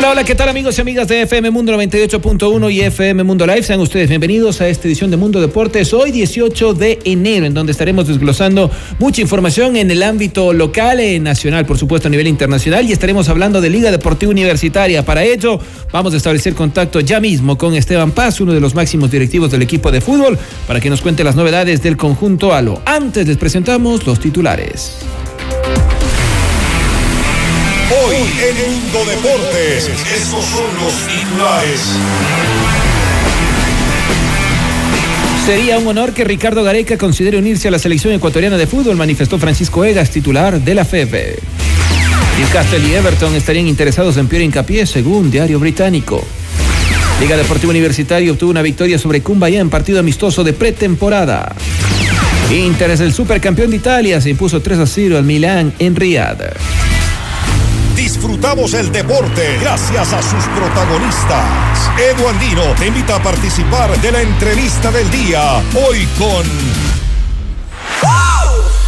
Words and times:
Hola, 0.00 0.12
hola, 0.12 0.24
¿qué 0.24 0.34
tal 0.34 0.48
amigos 0.48 0.78
y 0.78 0.80
amigas 0.80 1.08
de 1.08 1.20
FM 1.20 1.50
Mundo 1.50 1.74
98.1 1.74 2.72
y 2.72 2.80
FM 2.80 3.22
Mundo 3.22 3.46
Live? 3.46 3.64
Sean 3.64 3.80
ustedes 3.80 4.08
bienvenidos 4.08 4.62
a 4.62 4.66
esta 4.66 4.88
edición 4.88 5.10
de 5.10 5.18
Mundo 5.18 5.42
Deportes, 5.42 5.92
hoy 5.92 6.10
18 6.10 6.72
de 6.72 7.00
enero, 7.04 7.44
en 7.44 7.52
donde 7.52 7.72
estaremos 7.72 8.08
desglosando 8.08 8.70
mucha 8.98 9.20
información 9.20 9.76
en 9.76 9.90
el 9.90 10.02
ámbito 10.02 10.54
local, 10.54 11.02
y 11.02 11.20
nacional, 11.20 11.66
por 11.66 11.76
supuesto, 11.76 12.08
a 12.08 12.10
nivel 12.10 12.28
internacional, 12.28 12.88
y 12.88 12.92
estaremos 12.92 13.28
hablando 13.28 13.60
de 13.60 13.68
Liga 13.68 13.90
Deportiva 13.90 14.32
Universitaria. 14.32 15.04
Para 15.04 15.22
ello, 15.22 15.60
vamos 15.92 16.14
a 16.14 16.16
establecer 16.16 16.54
contacto 16.54 17.00
ya 17.00 17.20
mismo 17.20 17.58
con 17.58 17.74
Esteban 17.74 18.12
Paz, 18.12 18.40
uno 18.40 18.54
de 18.54 18.60
los 18.60 18.74
máximos 18.74 19.10
directivos 19.10 19.50
del 19.50 19.60
equipo 19.60 19.92
de 19.92 20.00
fútbol, 20.00 20.38
para 20.66 20.80
que 20.80 20.88
nos 20.88 21.02
cuente 21.02 21.24
las 21.24 21.36
novedades 21.36 21.82
del 21.82 21.98
conjunto 21.98 22.54
ALO. 22.54 22.80
Antes 22.86 23.28
les 23.28 23.36
presentamos 23.36 24.06
los 24.06 24.18
titulares. 24.18 24.96
Hoy 27.92 28.14
en 28.16 28.70
Mundo 28.70 29.04
Deportes, 29.04 29.88
estos 29.88 30.44
son 30.44 30.64
los 30.80 30.94
titulares. 31.08 31.80
Sería 35.44 35.76
un 35.78 35.88
honor 35.88 36.14
que 36.14 36.22
Ricardo 36.22 36.62
Gareca 36.62 36.96
considere 36.96 37.36
unirse 37.36 37.66
a 37.66 37.72
la 37.72 37.80
selección 37.80 38.14
ecuatoriana 38.14 38.56
de 38.56 38.68
fútbol, 38.68 38.94
manifestó 38.94 39.40
Francisco 39.40 39.84
Egas, 39.84 40.10
titular 40.10 40.60
de 40.60 40.74
la 40.76 40.84
FEB. 40.84 41.40
Newcastle 42.38 42.88
y 42.88 42.94
Everton 42.94 43.34
estarían 43.34 43.66
interesados 43.66 44.16
en 44.18 44.28
Pierre 44.28 44.44
Hincapié, 44.44 44.86
según 44.86 45.28
Diario 45.28 45.58
Británico. 45.58 46.24
Liga 47.20 47.36
Deportiva 47.36 47.70
Universitaria 47.70 48.30
obtuvo 48.30 48.52
una 48.52 48.62
victoria 48.62 49.00
sobre 49.00 49.20
Cumbaya 49.20 49.58
en 49.58 49.68
partido 49.68 49.98
amistoso 49.98 50.44
de 50.44 50.52
pretemporada. 50.52 51.56
Inter 52.52 52.92
es 52.92 53.00
el 53.00 53.12
supercampeón 53.12 53.70
de 53.70 53.76
Italia, 53.78 54.20
se 54.20 54.30
impuso 54.30 54.62
3 54.62 54.78
a 54.78 54.86
0 54.86 55.18
al 55.18 55.24
Milán 55.24 55.72
en 55.80 55.96
Riyadh. 55.96 56.89
Disfrutamos 58.20 58.74
el 58.74 58.92
deporte 58.92 59.56
gracias 59.62 60.12
a 60.12 60.20
sus 60.20 60.44
protagonistas. 60.48 61.90
Edu 61.98 62.28
Andino 62.28 62.74
te 62.78 62.88
invita 62.88 63.16
a 63.16 63.22
participar 63.22 63.98
de 63.98 64.12
la 64.12 64.20
entrevista 64.20 64.90
del 64.90 65.10
día. 65.10 65.62
Hoy 65.74 66.06
con 66.18 66.44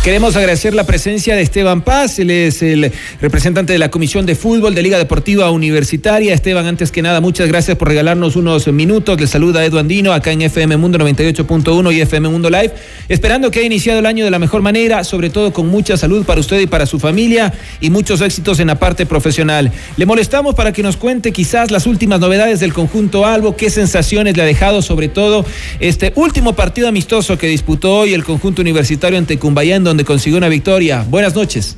Queremos 0.02 0.34
agradecer 0.34 0.74
la 0.74 0.82
presencia 0.82 1.36
de 1.36 1.42
Esteban 1.42 1.82
Paz, 1.82 2.18
él 2.18 2.32
es 2.32 2.60
el 2.60 2.90
representante 3.20 3.72
de 3.72 3.78
la 3.78 3.88
Comisión 3.88 4.26
de 4.26 4.34
Fútbol 4.34 4.74
de 4.74 4.82
Liga 4.82 4.98
Deportiva 4.98 5.48
Universitaria. 5.52 6.34
Esteban, 6.34 6.66
antes 6.66 6.90
que 6.90 7.02
nada, 7.02 7.20
muchas 7.20 7.46
gracias 7.46 7.76
por 7.76 7.86
regalarnos 7.86 8.34
unos 8.34 8.66
minutos. 8.66 9.20
Le 9.20 9.28
saluda 9.28 9.64
Edu 9.64 9.78
Andino 9.78 10.12
acá 10.12 10.32
en 10.32 10.42
FM 10.42 10.76
Mundo 10.76 10.98
98.1 10.98 11.94
y 11.94 12.00
FM 12.00 12.30
Mundo 12.30 12.50
Live, 12.50 12.72
esperando 13.08 13.52
que 13.52 13.60
haya 13.60 13.66
iniciado 13.66 14.00
el 14.00 14.06
año 14.06 14.24
de 14.24 14.32
la 14.32 14.40
mejor 14.40 14.60
manera, 14.60 15.04
sobre 15.04 15.30
todo 15.30 15.52
con 15.52 15.68
mucha 15.68 15.96
salud 15.96 16.24
para 16.24 16.40
usted 16.40 16.58
y 16.58 16.66
para 16.66 16.84
su 16.84 16.98
familia 16.98 17.54
y 17.80 17.90
muchos 17.90 18.20
éxitos 18.22 18.58
en 18.58 18.66
la 18.66 18.80
parte 18.80 19.06
profesional. 19.06 19.70
Le 19.96 20.04
molestamos 20.04 20.56
para 20.56 20.72
que 20.72 20.82
nos 20.82 20.96
cuente 20.96 21.30
quizás 21.30 21.70
las 21.70 21.86
últimas 21.86 22.18
novedades 22.18 22.58
del 22.58 22.72
conjunto 22.72 23.24
Albo, 23.24 23.54
qué 23.54 23.70
sensaciones 23.70 24.36
le 24.36 24.42
ha 24.42 24.46
dejado 24.46 24.82
sobre 24.82 25.06
todo 25.06 25.46
este 25.78 26.12
último 26.16 26.56
partido 26.56 26.88
amistoso 26.88 27.38
que 27.38 27.46
disputó 27.46 27.98
hoy 27.98 28.14
el 28.14 28.24
conjunto 28.24 28.62
universitario 28.62 29.16
ante 29.16 29.38
Cumbayán, 29.38 29.91
donde 29.92 30.06
consiguió 30.06 30.38
una 30.38 30.48
victoria. 30.48 31.04
Buenas 31.06 31.34
noches. 31.34 31.76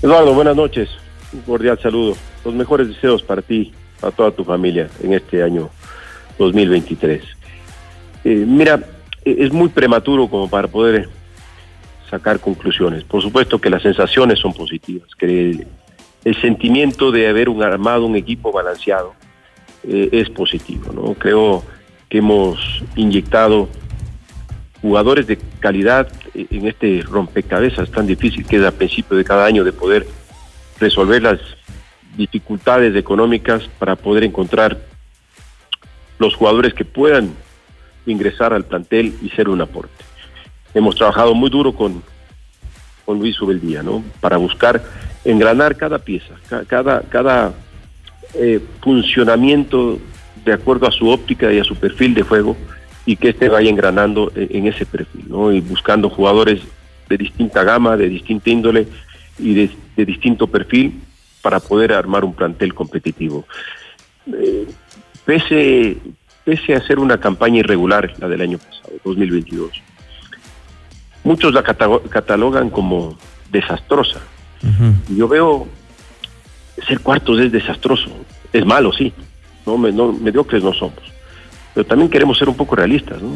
Eduardo, 0.00 0.32
buenas 0.32 0.54
noches. 0.54 0.88
Un 1.32 1.40
cordial 1.40 1.76
saludo. 1.82 2.16
Los 2.44 2.54
mejores 2.54 2.86
deseos 2.86 3.20
para 3.24 3.42
ti, 3.42 3.72
para 4.00 4.14
toda 4.14 4.30
tu 4.30 4.44
familia 4.44 4.88
en 5.02 5.12
este 5.14 5.42
año 5.42 5.70
2023. 6.38 7.20
Eh, 8.22 8.44
mira, 8.46 8.80
es 9.24 9.52
muy 9.52 9.70
prematuro 9.70 10.28
como 10.28 10.48
para 10.48 10.68
poder 10.68 11.08
sacar 12.08 12.38
conclusiones. 12.38 13.02
Por 13.02 13.22
supuesto 13.22 13.60
que 13.60 13.68
las 13.68 13.82
sensaciones 13.82 14.38
son 14.38 14.52
positivas, 14.52 15.08
que 15.18 15.26
el, 15.26 15.66
el 16.24 16.40
sentimiento 16.40 17.10
de 17.10 17.26
haber 17.26 17.48
un 17.48 17.64
armado 17.64 18.06
un 18.06 18.14
equipo 18.14 18.52
balanceado 18.52 19.14
eh, 19.82 20.10
es 20.12 20.30
positivo. 20.30 20.92
¿no? 20.92 21.14
Creo 21.14 21.64
que 22.08 22.18
hemos 22.18 22.84
inyectado 22.94 23.68
jugadores 24.80 25.26
de 25.26 25.38
calidad 25.58 26.06
en 26.50 26.66
este 26.66 27.02
rompecabezas 27.02 27.90
tan 27.90 28.06
difícil 28.06 28.46
que 28.46 28.56
es 28.56 28.64
a 28.64 28.72
principio 28.72 29.16
de 29.16 29.24
cada 29.24 29.46
año 29.46 29.64
de 29.64 29.72
poder 29.72 30.06
resolver 30.78 31.22
las 31.22 31.40
dificultades 32.16 32.94
económicas 32.96 33.68
para 33.78 33.96
poder 33.96 34.24
encontrar 34.24 34.78
los 36.18 36.34
jugadores 36.34 36.74
que 36.74 36.84
puedan 36.84 37.30
ingresar 38.06 38.52
al 38.52 38.64
plantel 38.64 39.14
y 39.22 39.30
ser 39.30 39.48
un 39.48 39.60
aporte. 39.60 40.04
Hemos 40.74 40.94
trabajado 40.96 41.34
muy 41.34 41.50
duro 41.50 41.72
con, 41.72 42.02
con 43.04 43.18
Luis 43.18 43.40
Ubeldía, 43.40 43.82
¿no? 43.82 44.04
Para 44.20 44.36
buscar 44.36 44.82
engranar 45.24 45.76
cada 45.76 45.98
pieza, 45.98 46.34
cada, 46.68 47.02
cada 47.02 47.54
eh, 48.34 48.60
funcionamiento 48.82 49.98
de 50.44 50.52
acuerdo 50.52 50.86
a 50.86 50.92
su 50.92 51.08
óptica 51.08 51.52
y 51.52 51.58
a 51.58 51.64
su 51.64 51.74
perfil 51.76 52.14
de 52.14 52.22
juego 52.22 52.56
y 53.06 53.16
que 53.16 53.30
este 53.30 53.48
vaya 53.48 53.70
engranando 53.70 54.32
en 54.34 54.66
ese 54.66 54.84
perfil, 54.84 55.26
¿no? 55.28 55.52
Y 55.52 55.60
buscando 55.60 56.10
jugadores 56.10 56.60
de 57.08 57.16
distinta 57.16 57.62
gama, 57.62 57.96
de 57.96 58.08
distinta 58.08 58.50
índole 58.50 58.88
y 59.38 59.54
de, 59.54 59.70
de 59.96 60.04
distinto 60.04 60.48
perfil 60.48 61.00
para 61.40 61.60
poder 61.60 61.92
armar 61.92 62.24
un 62.24 62.34
plantel 62.34 62.74
competitivo. 62.74 63.46
Eh, 64.26 64.66
pese, 65.24 65.98
pese 66.44 66.74
a 66.74 66.84
ser 66.84 66.98
una 66.98 67.18
campaña 67.20 67.60
irregular, 67.60 68.12
la 68.18 68.28
del 68.28 68.40
año 68.40 68.58
pasado, 68.58 68.94
2022, 69.04 69.70
muchos 71.22 71.54
la 71.54 71.62
catalogan 71.62 72.70
como 72.70 73.16
desastrosa. 73.52 74.20
Uh 74.64 74.66
-huh. 74.66 75.16
Yo 75.16 75.28
veo 75.28 75.68
ser 76.88 76.98
cuartos 77.00 77.38
es 77.38 77.52
desastroso, 77.52 78.10
es 78.52 78.66
malo, 78.66 78.92
sí, 78.92 79.12
no, 79.64 79.78
me, 79.78 79.92
no 79.92 80.12
mediocres 80.12 80.64
no 80.64 80.72
somos 80.72 81.15
pero 81.76 81.86
también 81.86 82.08
queremos 82.08 82.38
ser 82.38 82.48
un 82.48 82.56
poco 82.56 82.74
realistas. 82.74 83.20
¿no? 83.20 83.32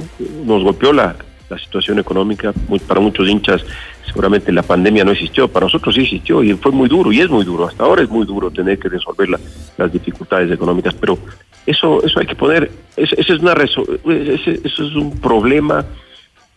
Nos 0.47 0.65
golpeó 0.65 0.95
la, 0.95 1.15
la 1.51 1.59
situación 1.59 1.99
económica, 1.99 2.55
para 2.89 2.99
muchos 2.99 3.29
hinchas 3.29 3.63
seguramente 4.07 4.51
la 4.51 4.63
pandemia 4.63 5.05
no 5.05 5.13
existió, 5.13 5.47
para 5.47 5.67
nosotros 5.67 5.95
sí 5.95 6.01
existió 6.01 6.43
y 6.43 6.55
fue 6.55 6.73
muy 6.73 6.89
duro 6.89 7.13
y 7.13 7.21
es 7.21 7.29
muy 7.29 7.45
duro, 7.45 7.69
hasta 7.69 7.85
ahora 7.85 8.03
es 8.03 8.09
muy 8.09 8.25
duro 8.25 8.51
tener 8.51 8.79
que 8.79 8.89
resolver 8.89 9.29
la, 9.29 9.39
las 9.77 9.93
dificultades 9.93 10.51
económicas, 10.51 10.95
pero 10.95 11.19
eso 11.67 12.03
eso 12.03 12.19
hay 12.19 12.27
que 12.27 12.35
poner, 12.35 12.73
eso 12.97 13.15
es 13.19 13.29
una 13.41 13.53
ese, 13.53 14.61
eso 14.65 14.87
es 14.87 14.95
un 14.97 15.21
problema 15.21 15.85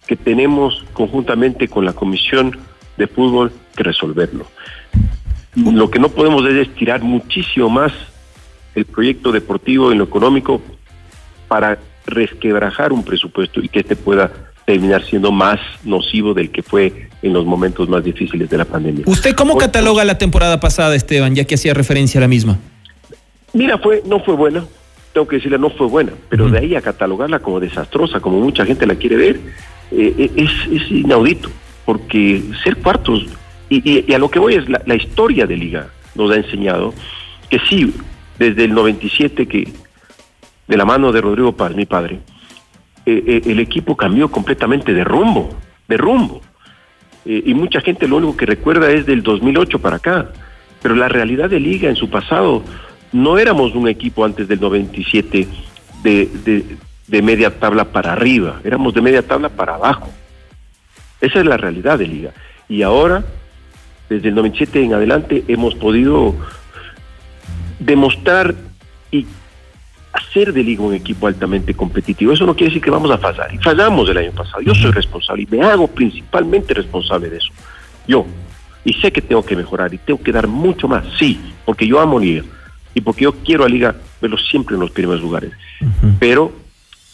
que 0.07 0.15
tenemos 0.15 0.85
conjuntamente 0.93 1.67
con 1.67 1.83
la 1.83 1.91
Comisión 1.91 2.57
de 2.95 3.07
Fútbol 3.07 3.51
que 3.75 3.83
resolverlo. 3.83 4.47
Lo 5.55 5.91
que 5.91 5.99
no 5.99 6.07
podemos 6.07 6.47
es 6.47 6.69
estirar 6.69 7.03
muchísimo 7.03 7.69
más 7.69 7.91
el 8.73 8.85
proyecto 8.85 9.33
deportivo 9.33 9.91
en 9.91 9.97
lo 9.97 10.05
económico 10.05 10.61
para 11.53 11.77
resquebrajar 12.07 12.91
un 12.91 13.03
presupuesto 13.03 13.59
y 13.61 13.69
que 13.69 13.81
este 13.81 13.95
pueda 13.95 14.31
terminar 14.65 15.03
siendo 15.05 15.31
más 15.31 15.59
nocivo 15.83 16.33
del 16.33 16.49
que 16.49 16.63
fue 16.63 17.09
en 17.21 17.31
los 17.31 17.45
momentos 17.45 17.87
más 17.87 18.03
difíciles 18.03 18.49
de 18.49 18.57
la 18.57 18.65
pandemia. 18.65 19.03
¿Usted 19.05 19.35
cómo 19.35 19.55
cataloga 19.55 20.03
la 20.03 20.17
temporada 20.17 20.59
pasada, 20.59 20.95
Esteban, 20.95 21.35
ya 21.35 21.45
que 21.45 21.53
hacía 21.53 21.75
referencia 21.75 22.17
a 22.17 22.21
la 22.21 22.27
misma? 22.27 22.57
Mira, 23.53 23.77
fue 23.77 24.01
no 24.03 24.19
fue 24.21 24.35
buena, 24.35 24.65
tengo 25.13 25.27
que 25.27 25.35
decirle, 25.35 25.59
no 25.59 25.69
fue 25.69 25.85
buena, 25.85 26.13
pero 26.27 26.45
uh 26.45 26.47
-huh. 26.47 26.53
de 26.53 26.57
ahí 26.57 26.75
a 26.75 26.81
catalogarla 26.81 27.37
como 27.37 27.59
desastrosa, 27.59 28.19
como 28.19 28.39
mucha 28.39 28.65
gente 28.65 28.87
la 28.87 28.95
quiere 28.95 29.15
ver, 29.15 29.39
eh, 29.91 30.31
es, 30.35 30.49
es, 30.71 30.89
inaudito, 30.89 31.51
porque 31.85 32.41
ser 32.63 32.77
cuartos, 32.77 33.27
y, 33.69 33.75
y, 33.87 34.05
y 34.07 34.13
a 34.15 34.17
lo 34.17 34.27
que 34.31 34.39
voy 34.39 34.55
es 34.55 34.67
la, 34.67 34.81
la 34.87 34.95
historia 34.95 35.45
de 35.45 35.55
Liga 35.55 35.89
nos 36.15 36.31
ha 36.31 36.35
enseñado 36.35 36.95
que 37.51 37.59
sí, 37.69 37.93
desde 38.39 38.63
el 38.63 38.73
97 38.73 39.45
que 39.47 39.82
de 40.67 40.77
la 40.77 40.85
mano 40.85 41.11
de 41.11 41.21
Rodrigo 41.21 41.53
Paz, 41.53 41.75
mi 41.75 41.85
padre, 41.85 42.19
eh, 43.05 43.23
eh, 43.27 43.41
el 43.45 43.59
equipo 43.59 43.97
cambió 43.97 44.31
completamente 44.31 44.93
de 44.93 45.03
rumbo, 45.03 45.49
de 45.87 45.97
rumbo. 45.97 46.41
Eh, 47.25 47.43
y 47.45 47.53
mucha 47.53 47.81
gente 47.81 48.07
lo 48.07 48.17
único 48.17 48.37
que 48.37 48.45
recuerda 48.45 48.91
es 48.91 49.05
del 49.05 49.23
2008 49.23 49.79
para 49.79 49.97
acá. 49.97 50.29
Pero 50.81 50.95
la 50.95 51.09
realidad 51.09 51.49
de 51.49 51.59
Liga 51.59 51.89
en 51.89 51.95
su 51.95 52.09
pasado, 52.09 52.63
no 53.11 53.37
éramos 53.37 53.75
un 53.75 53.87
equipo 53.87 54.25
antes 54.25 54.47
del 54.47 54.59
97 54.59 55.47
de, 56.03 56.29
de, 56.43 56.77
de 57.07 57.21
media 57.21 57.59
tabla 57.59 57.85
para 57.85 58.13
arriba, 58.13 58.59
éramos 58.63 58.93
de 58.93 59.01
media 59.01 59.21
tabla 59.21 59.49
para 59.49 59.75
abajo. 59.75 60.09
Esa 61.21 61.39
es 61.39 61.45
la 61.45 61.57
realidad 61.57 61.99
de 61.99 62.07
Liga. 62.07 62.31
Y 62.67 62.81
ahora, 62.81 63.23
desde 64.09 64.29
el 64.29 64.35
97 64.35 64.83
en 64.83 64.93
adelante, 64.93 65.43
hemos 65.47 65.75
podido 65.75 66.35
demostrar 67.79 68.55
y 69.11 69.25
hacer 70.13 70.53
de 70.53 70.63
Liga 70.63 70.83
un 70.83 70.93
equipo 70.93 71.27
altamente 71.27 71.73
competitivo. 71.73 72.31
Eso 72.31 72.45
no 72.45 72.55
quiere 72.55 72.69
decir 72.69 72.83
que 72.83 72.91
vamos 72.91 73.11
a 73.11 73.17
fallar. 73.17 73.53
Y 73.53 73.57
fallamos 73.57 74.07
el 74.09 74.17
año 74.17 74.31
pasado. 74.31 74.61
Yo 74.61 74.73
soy 74.75 74.91
responsable 74.91 75.43
y 75.43 75.47
me 75.47 75.61
hago 75.61 75.87
principalmente 75.87 76.73
responsable 76.73 77.29
de 77.29 77.37
eso. 77.37 77.51
Yo. 78.07 78.25
Y 78.85 78.93
sé 78.93 79.11
que 79.11 79.21
tengo 79.21 79.43
que 79.43 79.55
mejorar 79.55 79.93
y 79.93 79.97
tengo 79.97 80.21
que 80.21 80.31
dar 80.31 80.47
mucho 80.47 80.87
más. 80.87 81.05
Sí, 81.17 81.39
porque 81.65 81.87
yo 81.87 81.99
amo 81.99 82.19
Liga 82.19 82.43
y 82.93 83.01
porque 83.01 83.23
yo 83.23 83.33
quiero 83.33 83.63
a 83.63 83.69
Liga 83.69 83.95
verlo 84.21 84.37
siempre 84.37 84.75
en 84.75 84.81
los 84.81 84.91
primeros 84.91 85.21
lugares. 85.21 85.51
Pero 86.19 86.53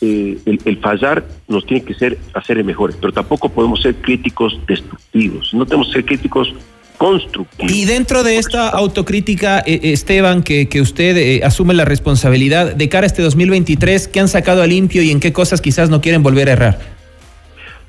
eh, 0.01 0.37
el, 0.45 0.59
el, 0.65 0.77
fallar 0.77 1.25
nos 1.47 1.65
tiene 1.65 1.83
que 1.83 1.93
ser 1.93 2.17
hacer 2.33 2.63
mejores, 2.63 2.97
pero 2.99 3.13
tampoco 3.13 3.49
podemos 3.49 3.81
ser 3.81 3.95
críticos 3.95 4.59
destructivos. 4.67 5.53
No 5.53 5.65
tenemos 5.65 5.87
que 5.87 5.93
ser 5.93 6.05
críticos 6.05 6.53
constructivo. 6.99 7.71
Y 7.71 7.85
dentro 7.85 8.23
de 8.23 8.37
esta 8.37 8.67
autocrítica, 8.67 9.63
eh, 9.65 9.79
Esteban, 9.83 10.43
que, 10.43 10.67
que 10.67 10.81
usted 10.81 11.15
eh, 11.15 11.41
asume 11.45 11.73
la 11.73 11.85
responsabilidad 11.85 12.75
de 12.75 12.89
cara 12.89 13.05
a 13.05 13.07
este 13.07 13.21
2023, 13.21 14.09
¿qué 14.09 14.19
han 14.19 14.27
sacado 14.27 14.61
a 14.61 14.67
limpio 14.67 15.01
y 15.01 15.09
en 15.09 15.21
qué 15.21 15.31
cosas 15.31 15.61
quizás 15.61 15.89
no 15.89 16.01
quieren 16.01 16.21
volver 16.21 16.49
a 16.49 16.51
errar? 16.51 16.79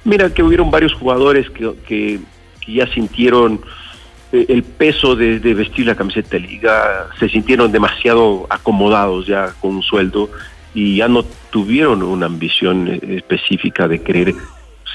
Mira 0.04 0.32
que 0.32 0.44
hubieron 0.44 0.70
varios 0.70 0.94
jugadores 0.94 1.50
que, 1.50 1.72
que, 1.86 2.20
que 2.64 2.72
ya 2.72 2.86
sintieron 2.94 3.60
eh, 4.32 4.46
el 4.48 4.62
peso 4.62 5.16
de, 5.16 5.40
de, 5.40 5.54
vestir 5.54 5.86
la 5.86 5.96
camiseta 5.96 6.30
de 6.30 6.40
liga, 6.40 7.08
se 7.18 7.28
sintieron 7.28 7.72
demasiado 7.72 8.46
acomodados 8.48 9.26
ya 9.26 9.52
con 9.60 9.74
un 9.74 9.82
sueldo 9.82 10.30
y 10.72 10.98
ya 10.98 11.08
no 11.08 11.24
tuvieron 11.50 12.04
una 12.04 12.26
ambición 12.26 12.86
eh, 12.86 13.00
específica 13.16 13.88
de 13.88 14.02
querer 14.02 14.34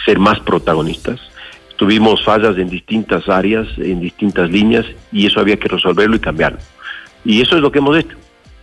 ser 0.05 0.19
más 0.19 0.39
protagonistas 0.39 1.19
tuvimos 1.75 2.23
fallas 2.23 2.57
en 2.57 2.69
distintas 2.69 3.27
áreas, 3.29 3.67
en 3.77 3.99
distintas 3.99 4.49
líneas, 4.49 4.85
y 5.11 5.25
eso 5.25 5.39
había 5.39 5.57
que 5.57 5.67
resolverlo 5.67 6.15
y 6.15 6.19
cambiarlo. 6.19 6.59
Y 7.23 7.41
eso 7.41 7.55
es 7.55 7.61
lo 7.61 7.71
que 7.71 7.79
hemos 7.79 7.97
hecho. 7.97 8.17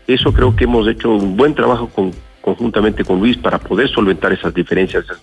Eso 0.07 0.33
creo 0.33 0.55
que 0.55 0.65
hemos 0.65 0.89
hecho 0.89 1.11
un 1.11 1.37
buen 1.37 1.55
trabajo 1.55 1.89
con, 1.89 2.13
conjuntamente 2.41 3.05
con 3.05 3.19
Luis 3.19 3.37
para 3.37 3.59
poder 3.59 3.89
solventar 3.89 4.33
esas 4.33 4.53
diferencias, 4.55 5.05
esas 5.05 5.23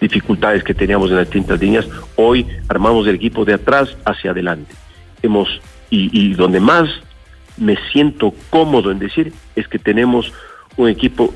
dificultades 0.00 0.64
que 0.64 0.74
teníamos 0.74 1.10
en 1.10 1.16
las 1.16 1.26
distintas 1.26 1.60
líneas. 1.60 1.88
Hoy 2.16 2.46
armamos 2.68 3.06
el 3.06 3.16
equipo 3.16 3.44
de 3.44 3.54
atrás 3.54 3.96
hacia 4.04 4.30
adelante. 4.30 4.74
Hemos, 5.22 5.60
y, 5.90 6.34
donde 6.34 6.60
más 6.60 6.88
me 7.56 7.76
siento 7.92 8.32
cómodo 8.48 8.90
en 8.90 8.98
decir 8.98 9.32
es 9.54 9.68
que 9.68 9.78
tenemos 9.78 10.32
un 10.76 10.88
equipo 10.88 11.34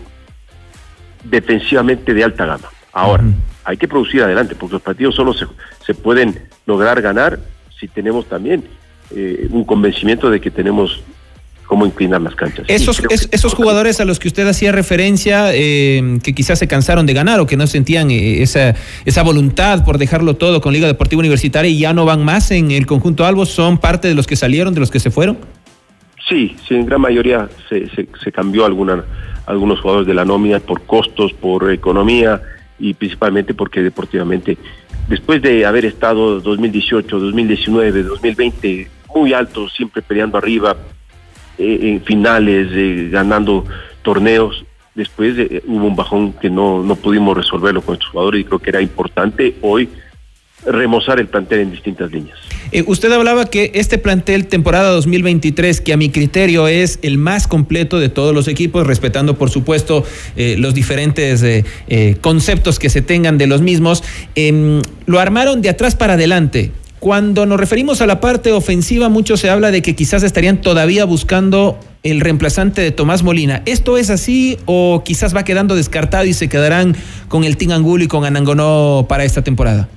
defensivamente 1.25 2.15
de 2.15 2.25
alta 2.25 2.47
gama. 2.47 2.69
Ahora. 2.93 3.25
Hay 3.65 3.77
que 3.77 3.89
producir 3.89 4.23
adelante, 4.23 4.55
porque 4.55 4.75
los 4.75 4.83
partidos 4.83 5.15
solo 5.15 5.33
se, 5.33 5.47
se 5.85 5.95
pueden 5.95 6.39
lograr 6.67 7.01
ganar 7.01 7.39
si 7.79 7.89
tenemos 7.89 8.27
también 8.27 8.65
eh, 9.15 9.47
un 9.51 9.65
convencimiento 9.65 10.31
de 10.31 10.41
que 10.41 10.51
tenemos 10.51 11.03
cómo 11.67 11.87
inclinar 11.87 12.21
las 12.21 12.35
canchas. 12.35 12.67
Esos, 12.69 12.97
sí, 12.97 13.05
es, 13.11 13.29
esos 13.33 13.55
jugadores 13.55 14.01
a 14.01 14.05
los 14.05 14.19
que 14.19 14.29
usted 14.29 14.47
hacía 14.47 14.71
referencia, 14.71 15.55
eh, 15.55 16.19
que 16.23 16.35
quizás 16.35 16.59
se 16.59 16.69
cansaron 16.69 17.07
de 17.07 17.15
ganar 17.15 17.41
o 17.41 17.47
que 17.47 17.57
no 17.57 17.67
sentían 17.67 18.11
eh, 18.11 18.43
esa, 18.43 18.75
esa 19.05 19.23
voluntad 19.23 19.85
por 19.85 19.99
dejarlo 19.99 20.35
todo 20.35 20.61
con 20.61 20.73
Liga 20.73 20.87
Deportiva 20.87 21.21
Universitaria 21.21 21.71
y 21.71 21.79
ya 21.79 21.93
no 21.93 22.05
van 22.05 22.25
más 22.25 22.51
en 22.51 22.71
el 22.71 22.87
conjunto 22.87 23.25
Albos, 23.25 23.49
¿son 23.49 23.79
parte 23.79 24.09
de 24.09 24.15
los 24.15 24.27
que 24.27 24.37
salieron, 24.37 24.75
de 24.75 24.81
los 24.81 24.91
que 24.91 25.01
se 25.01 25.11
fueron? 25.11 25.39
Sí, 26.29 26.57
sí, 26.67 26.75
en 26.75 26.87
gran 26.87 27.01
mayoría 27.01 27.49
se, 27.69 27.89
se, 27.91 28.09
se 28.23 28.33
cambió 28.33 28.65
alguna, 28.65 29.05
algunos 29.47 29.81
jugadores 29.81 30.07
de 30.07 30.15
la 30.15 30.25
nómina 30.25 30.59
por 30.61 30.83
costos, 30.83 31.33
por 31.33 31.71
economía, 31.71 32.41
y 32.79 32.95
principalmente 32.95 33.55
porque 33.55 33.83
deportivamente, 33.83 34.59
después 35.09 35.41
de 35.43 35.65
haber 35.65 35.85
estado 35.85 36.41
2018, 36.41 37.19
2019, 37.19 38.03
2020 38.03 38.91
muy 39.15 39.33
alto, 39.33 39.69
siempre 39.69 40.03
peleando 40.03 40.39
arriba, 40.39 40.77
eh, 41.57 41.79
en 41.83 42.03
finales, 42.03 42.69
eh, 42.73 43.09
ganando 43.11 43.65
torneos, 44.03 44.65
después 44.95 45.39
eh, 45.39 45.63
hubo 45.67 45.87
un 45.87 45.97
bajón 45.97 46.33
que 46.33 46.51
no, 46.51 46.83
no 46.83 46.97
pudimos 46.97 47.37
resolverlo 47.37 47.81
con 47.81 47.95
estos 47.95 48.11
jugadores 48.11 48.41
y 48.41 48.45
creo 48.45 48.59
que 48.59 48.71
era 48.71 48.81
importante 48.81 49.57
hoy 49.63 49.89
remozar 50.67 51.21
el 51.21 51.29
plantel 51.29 51.61
en 51.61 51.71
distintas 51.71 52.11
líneas. 52.11 52.39
Eh, 52.75 52.83
usted 52.89 53.13
hablaba 53.13 53.45
que 53.45 53.71
este 53.75 53.99
plantel 53.99 54.49
temporada 54.49 54.91
2023, 54.91 55.81
que 55.81 55.93
a 55.93 55.97
mi 55.97 56.11
criterio 56.11 56.67
es 56.67 56.99
el 57.03 57.19
más 57.19 57.47
completo 57.47 58.01
de 58.01 58.09
todos 58.09 58.35
los 58.35 58.49
equipos, 58.49 58.85
respetando 58.85 59.39
por 59.39 59.49
supuesto 59.49 60.03
eh, 60.35 60.57
los 60.59 60.75
diferentes 60.75 61.45
eh, 61.45 62.17
conceptos 62.21 62.81
que 62.81 62.91
se 62.91 63.01
tengan 63.01 63.39
de 63.39 63.47
los 63.47 63.63
mismos, 63.63 64.03
em, 64.35 64.83
lo 65.07 65.21
armaron 65.21 65.63
de 65.63 65.69
atrás 65.69 65.95
para 65.95 66.15
adelante. 66.15 66.73
Cuando 66.99 67.47
nos 67.47 67.61
referimos 67.61 68.01
a 68.01 68.09
la 68.09 68.21
parte 68.21 68.51
ofensiva, 68.51 69.09
mucho 69.09 69.37
se 69.37 69.51
habla 69.51 69.71
de 69.71 69.81
que 69.81 69.95
quizás 69.95 70.25
estarían 70.25 70.61
todavía 70.61 71.05
buscando 71.05 71.79
el 72.03 72.21
reemplazante 72.21 72.81
de 72.81 72.91
Tomás 72.91 73.23
Molina. 73.23 73.63
¿Esto 73.67 73.99
es 73.99 74.11
así 74.11 74.59
o 74.67 75.05
quizás 75.05 75.33
va 75.33 75.45
quedando 75.45 75.77
descartado 75.77 76.25
y 76.25 76.35
se 76.35 76.49
quedarán 76.49 76.97
con 77.29 77.45
el 77.45 77.57
Team 77.57 77.71
Angulo 77.71 78.03
y 78.03 78.09
con 78.09 78.25
Anangonó 78.25 79.07
para 79.09 79.23
esta 79.23 79.45
temporada? 79.45 79.89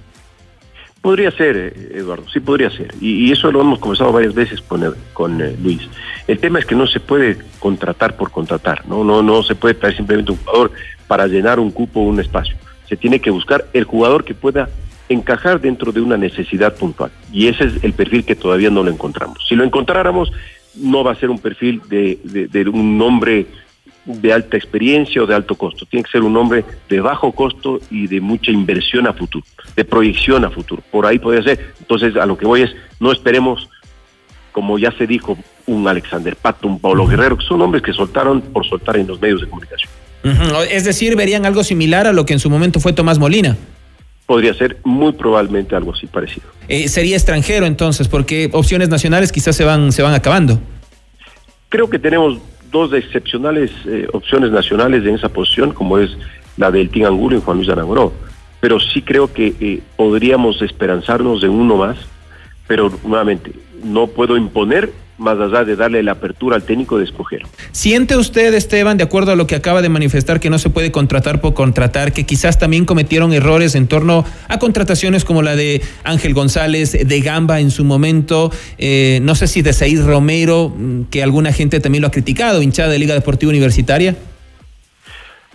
Podría 1.02 1.32
ser, 1.32 1.56
eh, 1.56 1.92
Eduardo, 1.96 2.26
sí 2.32 2.40
podría 2.40 2.70
ser. 2.70 2.94
Y, 3.00 3.28
y, 3.28 3.32
eso 3.32 3.52
lo 3.52 3.62
hemos 3.62 3.80
conversado 3.80 4.12
varias 4.12 4.34
veces 4.34 4.62
con, 4.62 4.84
eh, 4.84 4.90
con 5.14 5.42
eh, 5.42 5.56
Luis. 5.62 5.82
El 6.28 6.40
tema 6.40 6.60
es 6.60 6.66
que 6.66 6.76
no 6.76 6.88
se 6.88 7.00
puede 7.00 7.38
contratar 7.60 8.18
por 8.18 8.32
contratar, 8.32 8.88
¿no? 8.88 9.04
No, 9.04 9.22
no 9.22 9.44
se 9.44 9.56
puede 9.56 9.76
traer 9.76 9.96
simplemente 9.96 10.32
un 10.32 10.38
jugador 10.40 10.72
para 11.08 11.28
llenar 11.28 11.60
un 11.60 11.72
cupo 11.72 12.02
o 12.02 12.04
un 12.04 12.20
espacio. 12.20 12.56
Se 12.90 12.98
tiene 12.98 13.22
que 13.22 13.30
buscar 13.30 13.68
el 13.74 13.84
jugador 13.84 14.26
que 14.26 14.34
pueda 14.34 14.70
encajar 15.10 15.62
dentro 15.62 15.92
de 15.92 16.02
una 16.02 16.18
necesidad 16.18 16.76
puntual. 16.76 17.12
Y 17.32 17.48
ese 17.48 17.66
es 17.66 17.84
el 17.84 17.94
perfil 17.94 18.26
que 18.26 18.36
todavía 18.36 18.70
no 18.70 18.84
lo 18.84 18.92
encontramos. 18.92 19.38
Si 19.48 19.56
lo 19.56 19.64
encontráramos, 19.64 20.32
no 20.76 21.04
va 21.04 21.14
a 21.14 21.16
ser 21.16 21.30
un 21.30 21.40
perfil 21.40 21.82
de, 21.90 22.20
de, 22.24 22.48
de 22.48 22.70
un 22.70 22.98
nombre 22.98 23.48
de 24.08 24.34
alta 24.34 24.58
experiencia 24.58 25.22
o 25.22 25.26
de 25.26 25.36
alto 25.36 25.56
costo. 25.56 25.86
Tiene 25.86 26.04
que 26.04 26.12
ser 26.12 26.24
un 26.24 26.36
hombre 26.38 26.64
de 26.90 27.00
bajo 27.02 27.32
costo 27.34 27.80
y 27.92 28.08
de 28.08 28.22
mucha 28.22 28.52
inversión 28.52 29.06
a 29.06 29.14
futuro, 29.14 29.46
de 29.76 29.84
proyección 29.84 30.46
a 30.46 30.50
futuro. 30.50 30.82
Por 30.90 31.06
ahí 31.06 31.20
podría 31.20 31.44
ser. 31.44 31.74
Entonces, 31.80 32.16
a 32.16 32.26
lo 32.26 32.38
que 32.38 32.46
voy 32.46 32.62
es, 32.62 32.72
no 33.00 33.12
esperemos, 33.12 33.70
como 34.54 34.80
ya 34.80 34.92
se 34.92 35.06
dijo, 35.06 35.38
un 35.68 35.88
Alexander 35.88 36.36
Pato, 36.36 36.68
un 36.68 36.80
Paulo 36.80 37.06
Guerrero, 37.06 37.38
que 37.38 37.46
son 37.46 37.62
hombres 37.62 37.84
que 37.84 37.94
soltaron 37.94 38.42
por 38.42 38.66
soltar 38.66 38.98
en 38.98 39.08
los 39.08 39.22
medios 39.22 39.42
de 39.42 39.48
comunicación. 39.48 39.92
Uh 40.24 40.30
-huh. 40.30 40.68
Es 40.72 40.86
decir, 40.86 41.16
verían 41.16 41.46
algo 41.46 41.64
similar 41.64 42.08
a 42.08 42.14
lo 42.14 42.26
que 42.26 42.34
en 42.34 42.40
su 42.40 42.50
momento 42.50 42.80
fue 42.80 42.94
Tomás 42.94 43.20
Molina. 43.20 43.58
Podría 44.26 44.54
ser 44.54 44.78
muy 44.84 45.14
probablemente 45.14 45.76
algo 45.76 45.94
así 45.94 46.08
parecido. 46.08 46.48
Eh, 46.68 46.90
sería 46.90 47.16
extranjero 47.16 47.66
entonces, 47.66 48.08
porque 48.08 48.50
opciones 48.54 48.90
nacionales 48.90 49.32
quizás 49.32 49.56
se 49.56 49.64
van, 49.64 49.92
se 49.92 50.02
van 50.02 50.14
acabando. 50.14 50.60
Creo 51.70 51.90
que 51.90 52.00
tenemos 52.00 52.40
dos 52.78 52.94
excepcionales 52.94 53.72
eh, 53.86 54.08
opciones 54.14 54.52
nacionales 54.52 55.06
en 55.06 55.16
esa 55.16 55.30
posición, 55.30 55.74
como 55.74 55.98
es 55.98 56.18
la 56.58 56.72
del 56.72 56.90
Team 56.90 57.08
Angulo 57.08 57.38
y 57.38 57.42
Juan 57.42 57.58
Luis 57.58 57.70
Aragoró. 57.70 58.14
Pero 58.60 58.80
sí 58.80 59.02
creo 59.02 59.32
que 59.32 59.54
eh, 59.60 59.82
podríamos 59.96 60.62
esperanzarnos 60.62 61.42
de 61.42 61.50
uno 61.50 61.78
más, 61.78 61.98
pero 62.68 62.92
nuevamente, 63.04 63.52
no 63.84 64.08
puedo 64.08 64.38
imponer 64.38 64.92
más 65.18 65.40
allá 65.40 65.64
de 65.64 65.76
darle 65.76 66.04
la 66.04 66.14
apertura 66.14 66.56
al 66.56 66.64
técnico 66.64 66.98
de 66.98 67.06
escoger. 67.06 67.42
¿Siente 67.72 68.18
usted, 68.18 68.54
Esteban, 68.54 68.98
de 68.98 69.04
acuerdo 69.04 69.32
a 69.32 69.36
lo 69.36 69.48
que 69.48 69.56
acaba 69.56 69.82
de 69.82 69.90
manifestar, 69.90 70.40
que 70.40 70.50
no 70.50 70.60
se 70.60 70.70
puede 70.70 70.92
contratar 70.92 71.42
por 71.42 71.54
contratar, 71.54 72.14
que 72.14 72.26
quizás 72.26 72.60
también 72.60 72.86
cometieron 72.86 73.34
errores 73.34 73.76
en 73.76 73.88
torno 73.88 74.26
a 74.48 74.60
contrataciones 74.60 75.26
como 75.26 75.42
la 75.42 75.56
de 75.56 75.82
Ángel 76.04 76.34
González, 76.34 77.08
de 77.08 77.22
Gamba 77.22 77.60
en 77.60 77.72
su 77.72 77.84
momento, 77.84 78.52
eh, 78.78 79.20
no 79.24 79.36
sé 79.36 79.48
si 79.48 79.62
de 79.62 79.74
Said 79.74 80.06
Romero, 80.06 80.70
mm, 80.76 81.04
que 81.06 81.24
alguna 81.24 81.52
gente 81.52 81.80
también 81.80 82.02
lo 82.02 82.08
ha 82.08 82.12
criticado, 82.12 82.62
hinchada 82.62 82.90
de 82.90 83.00
Liga 83.00 83.16
Deportiva 83.16 83.50
Universitaria? 83.50 84.16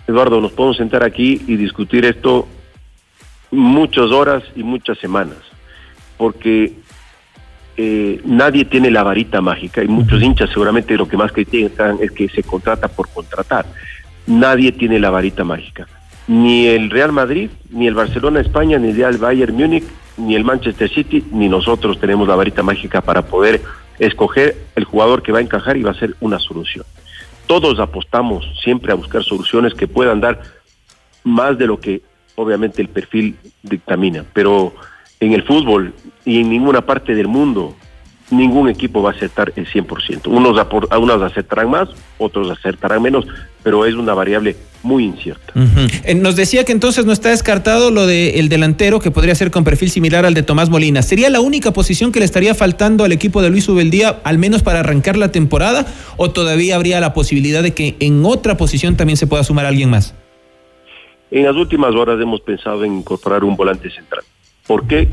Eduardo, 0.06 0.40
nos 0.40 0.52
podemos 0.52 0.76
sentar 0.76 1.04
aquí 1.04 1.40
y 1.46 1.56
discutir 1.56 2.04
esto 2.04 2.48
muchas 3.52 4.10
horas 4.10 4.42
y 4.56 4.62
muchas 4.62 4.98
semanas, 4.98 5.38
porque 6.16 6.72
eh, 7.76 8.20
nadie 8.24 8.64
tiene 8.64 8.90
la 8.90 9.02
varita 9.02 9.40
mágica 9.40 9.82
y 9.82 9.88
muchos 9.88 10.22
hinchas 10.22 10.50
seguramente 10.50 10.96
lo 10.96 11.08
que 11.08 11.16
más 11.16 11.32
critican 11.32 11.98
es 12.00 12.10
que 12.10 12.28
se 12.28 12.42
contrata 12.42 12.88
por 12.88 13.08
contratar. 13.08 13.66
Nadie 14.26 14.72
tiene 14.72 14.98
la 14.98 15.10
varita 15.10 15.44
mágica. 15.44 15.86
Ni 16.28 16.66
el 16.66 16.90
Real 16.90 17.12
Madrid, 17.12 17.50
ni 17.70 17.86
el 17.86 17.94
Barcelona 17.94 18.40
España, 18.40 18.78
ni 18.78 18.90
el 18.90 19.18
Bayern 19.18 19.54
Múnich, 19.54 19.84
ni 20.16 20.36
el 20.36 20.44
Manchester 20.44 20.88
City, 20.88 21.24
ni 21.32 21.48
nosotros 21.48 21.98
tenemos 21.98 22.28
la 22.28 22.36
varita 22.36 22.62
mágica 22.62 23.00
para 23.00 23.22
poder 23.22 23.62
escoger 23.98 24.56
el 24.76 24.84
jugador 24.84 25.22
que 25.22 25.32
va 25.32 25.38
a 25.38 25.42
encajar 25.42 25.76
y 25.76 25.82
va 25.82 25.92
a 25.92 25.98
ser 25.98 26.14
una 26.20 26.38
solución. 26.38 26.84
Todos 27.46 27.80
apostamos 27.80 28.46
siempre 28.62 28.92
a 28.92 28.96
buscar 28.96 29.24
soluciones 29.24 29.74
que 29.74 29.88
puedan 29.88 30.20
dar 30.20 30.40
más 31.24 31.58
de 31.58 31.66
lo 31.66 31.80
que 31.80 32.02
obviamente 32.34 32.82
el 32.82 32.88
perfil 32.88 33.36
dictamina, 33.62 34.24
pero 34.32 34.74
en 35.22 35.32
el 35.32 35.44
fútbol 35.44 35.94
y 36.24 36.40
en 36.40 36.50
ninguna 36.50 36.84
parte 36.84 37.14
del 37.14 37.28
mundo 37.28 37.76
ningún 38.30 38.68
equipo 38.68 39.02
va 39.02 39.10
a 39.10 39.12
aceptar 39.12 39.52
el 39.54 39.66
100%. 39.66 40.26
Unos, 40.26 40.66
unos 40.98 41.22
aceptarán 41.22 41.70
más, 41.70 41.90
otros 42.18 42.50
acertarán 42.50 43.02
menos, 43.02 43.26
pero 43.62 43.84
es 43.84 43.94
una 43.94 44.14
variable 44.14 44.56
muy 44.82 45.04
incierta. 45.04 45.52
Eh, 46.04 46.14
nos 46.14 46.34
decía 46.34 46.64
que 46.64 46.72
entonces 46.72 47.04
no 47.04 47.12
está 47.12 47.28
descartado 47.28 47.90
lo 47.90 48.06
del 48.06 48.48
delantero, 48.48 48.98
que 48.98 49.12
podría 49.12 49.34
ser 49.34 49.52
con 49.52 49.62
perfil 49.62 49.90
similar 49.90 50.24
al 50.26 50.34
de 50.34 50.42
Tomás 50.42 50.70
Molina. 50.70 51.02
¿Sería 51.02 51.30
la 51.30 51.40
única 51.40 51.72
posición 51.72 52.10
que 52.10 52.18
le 52.18 52.24
estaría 52.24 52.54
faltando 52.54 53.04
al 53.04 53.12
equipo 53.12 53.42
de 53.42 53.50
Luis 53.50 53.68
Ubeldía, 53.68 54.20
al 54.24 54.38
menos 54.38 54.62
para 54.62 54.80
arrancar 54.80 55.16
la 55.16 55.30
temporada? 55.30 55.86
¿O 56.16 56.30
todavía 56.30 56.74
habría 56.74 57.00
la 57.00 57.14
posibilidad 57.14 57.62
de 57.62 57.74
que 57.74 57.96
en 58.00 58.24
otra 58.24 58.56
posición 58.56 58.96
también 58.96 59.18
se 59.18 59.28
pueda 59.28 59.44
sumar 59.44 59.66
alguien 59.66 59.90
más? 59.90 60.14
En 61.30 61.44
las 61.44 61.54
últimas 61.54 61.94
horas 61.94 62.20
hemos 62.20 62.40
pensado 62.40 62.82
en 62.84 62.96
incorporar 62.98 63.44
un 63.44 63.56
volante 63.56 63.88
central. 63.90 64.24
¿Por 64.66 64.86
qué? 64.86 65.08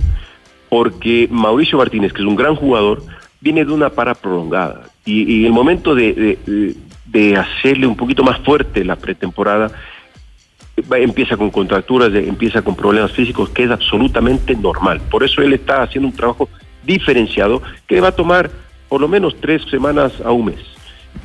porque 0.70 1.27
Mauricio 1.32 1.77
Martínez, 1.77 2.13
que 2.13 2.22
es 2.22 2.27
un 2.27 2.36
gran 2.36 2.56
jugador, 2.56 3.03
viene 3.41 3.65
de 3.65 3.74
una 3.74 3.89
para 3.89 4.13
prolongada 4.13 4.84
y, 5.06 5.46
el 5.46 5.51
momento 5.51 5.96
de, 5.96 6.38
hacerle 7.36 7.88
un 7.88 7.98
poquito 7.98 8.24
más 8.24 8.39
fuerte 8.41 8.86
la 8.86 8.96
pretemporada 8.96 9.72
empieza 10.91 11.36
con 11.36 11.50
contracturas, 11.50 12.13
empieza 12.13 12.62
con 12.62 12.75
problemas 12.75 13.12
físicos, 13.12 13.50
que 13.50 13.63
es 13.63 13.72
absolutamente 13.72 14.56
normal. 14.56 15.01
Por 15.10 15.24
eso 15.24 15.41
él 15.41 15.53
está 15.53 15.82
haciendo 15.82 16.08
un 16.08 16.15
trabajo 16.15 16.48
diferenciado 16.86 17.62
que 17.88 18.00
va 18.00 18.10
a 18.10 18.15
tomar 18.15 18.50
por 18.88 19.01
lo 19.01 19.08
menos 19.08 19.36
tres 19.41 19.63
semanas 19.70 20.13
a 20.24 20.32
un 20.32 20.46
mes, 20.46 20.60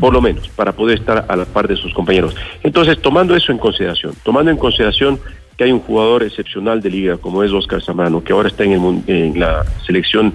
por 0.00 0.12
lo 0.12 0.20
menos, 0.20 0.48
para 0.48 0.72
poder 0.72 0.98
estar 0.98 1.26
a 1.28 1.36
la 1.36 1.44
par 1.44 1.68
de 1.68 1.76
sus 1.76 1.92
compañeros. 1.94 2.34
Entonces, 2.62 3.00
tomando 3.00 3.36
eso 3.36 3.52
en 3.52 3.58
consideración, 3.58 4.14
tomando 4.24 4.50
en 4.50 4.56
consideración 4.56 5.20
que 5.56 5.64
hay 5.64 5.72
un 5.72 5.80
jugador 5.80 6.22
excepcional 6.22 6.80
de 6.80 6.90
liga 6.90 7.16
como 7.16 7.42
es 7.42 7.52
Oscar 7.52 7.82
Zambrano, 7.82 8.22
que 8.22 8.32
ahora 8.32 8.48
está 8.48 8.64
en, 8.64 9.04
en 9.06 9.38
la 9.38 9.64
selección 9.86 10.34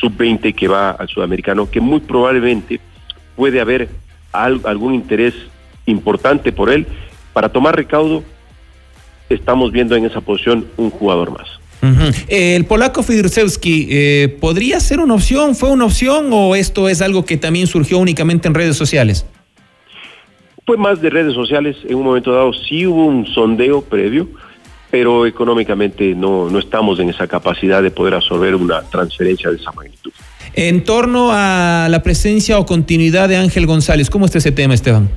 sub-20 0.00 0.54
que 0.54 0.68
va 0.68 0.90
al 0.90 1.08
sudamericano, 1.08 1.70
que 1.70 1.80
muy 1.80 2.00
probablemente 2.00 2.80
puede 3.36 3.60
haber 3.60 3.88
algún 4.32 4.94
interés 4.94 5.34
importante 5.86 6.52
por 6.52 6.70
él. 6.70 6.86
Para 7.32 7.48
tomar 7.48 7.76
recaudo, 7.76 8.22
estamos 9.28 9.72
viendo 9.72 9.96
en 9.96 10.04
esa 10.04 10.20
posición 10.20 10.66
un 10.76 10.90
jugador 10.90 11.30
más. 11.32 11.48
El 12.26 12.64
polaco 12.64 13.04
Fidursewski, 13.04 13.86
eh, 13.88 14.36
¿podría 14.40 14.80
ser 14.80 14.98
una 14.98 15.14
opción? 15.14 15.54
¿Fue 15.54 15.70
una 15.70 15.84
opción 15.84 16.28
o 16.32 16.56
esto 16.56 16.88
es 16.88 17.00
algo 17.00 17.24
que 17.24 17.36
también 17.36 17.68
surgió 17.68 17.98
únicamente 17.98 18.48
en 18.48 18.54
redes 18.54 18.76
sociales? 18.76 19.24
Fue 20.66 20.76
más 20.76 21.00
de 21.00 21.08
redes 21.08 21.34
sociales. 21.34 21.76
En 21.88 21.94
un 21.94 22.04
momento 22.04 22.32
dado 22.32 22.52
sí 22.52 22.84
hubo 22.84 23.06
un 23.06 23.26
sondeo 23.26 23.82
previo 23.82 24.28
pero 24.90 25.26
económicamente 25.26 26.14
no, 26.14 26.48
no 26.48 26.58
estamos 26.58 26.98
en 27.00 27.10
esa 27.10 27.26
capacidad 27.26 27.82
de 27.82 27.90
poder 27.90 28.14
absorber 28.14 28.54
una 28.54 28.82
transferencia 28.82 29.50
de 29.50 29.56
esa 29.56 29.72
magnitud. 29.72 30.12
En 30.54 30.82
torno 30.84 31.28
a 31.30 31.88
la 31.90 32.02
presencia 32.02 32.58
o 32.58 32.66
continuidad 32.66 33.28
de 33.28 33.36
Ángel 33.36 33.66
González, 33.66 34.10
¿cómo 34.10 34.26
está 34.26 34.38
ese 34.38 34.52
tema, 34.52 34.74
Esteban? 34.74 35.08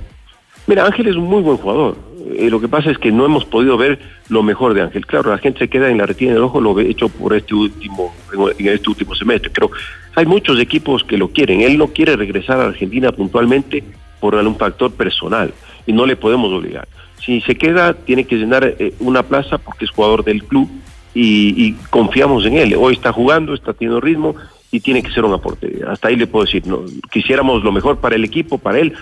Mira, 0.67 0.85
Ángel 0.85 1.07
es 1.07 1.15
un 1.15 1.25
muy 1.25 1.41
buen 1.41 1.57
jugador. 1.57 1.97
Eh, 2.37 2.49
lo 2.49 2.61
que 2.61 2.67
pasa 2.67 2.91
es 2.91 2.97
que 2.97 3.11
no 3.11 3.25
hemos 3.25 3.45
podido 3.45 3.77
ver 3.77 3.99
lo 4.29 4.43
mejor 4.43 4.73
de 4.73 4.81
Ángel. 4.81 5.05
Claro, 5.05 5.31
la 5.31 5.37
gente 5.37 5.59
se 5.59 5.67
queda 5.67 5.89
en 5.89 5.97
la 5.97 6.05
retina 6.05 6.33
del 6.33 6.43
ojo 6.43 6.61
lo 6.61 6.79
he 6.79 6.89
hecho 6.89 7.09
por 7.09 7.35
este 7.35 7.55
último, 7.55 8.13
en 8.57 8.67
este 8.67 8.89
último 8.89 9.15
semestre. 9.15 9.49
Pero 9.49 9.71
hay 10.15 10.25
muchos 10.25 10.59
equipos 10.59 11.03
que 11.03 11.17
lo 11.17 11.29
quieren. 11.29 11.61
Él 11.61 11.77
no 11.77 11.87
quiere 11.87 12.15
regresar 12.15 12.59
a 12.59 12.67
Argentina 12.67 13.11
puntualmente 13.11 13.83
por 14.19 14.35
un 14.35 14.55
factor 14.55 14.91
personal 14.91 15.53
y 15.87 15.93
no 15.93 16.05
le 16.05 16.15
podemos 16.15 16.51
obligar. 16.53 16.87
Si 17.23 17.41
se 17.41 17.55
queda, 17.55 17.93
tiene 17.93 18.25
que 18.25 18.35
llenar 18.35 18.75
eh, 18.79 18.93
una 18.99 19.23
plaza 19.23 19.57
porque 19.57 19.85
es 19.85 19.91
jugador 19.91 20.23
del 20.23 20.43
club 20.43 20.69
y, 21.13 21.73
confiamos 21.89 22.45
en 22.45 22.57
él. 22.57 22.75
Hoy 22.77 22.93
está 22.93 23.11
jugando, 23.11 23.53
está 23.53 23.73
teniendo 23.73 23.99
ritmo 23.99 24.35
y 24.71 24.79
tiene 24.79 25.03
que 25.03 25.11
ser 25.11 25.25
un 25.25 25.33
aporte. 25.33 25.81
Hasta 25.87 26.07
ahí 26.07 26.15
le 26.15 26.27
puedo 26.27 26.45
decir, 26.45 26.63
quisiéramos 27.11 27.63
lo 27.63 27.71
mejor 27.71 27.99
para 27.99 28.15
el 28.15 28.23
equipo, 28.23 28.57
para 28.57 28.79
él. 28.79 28.93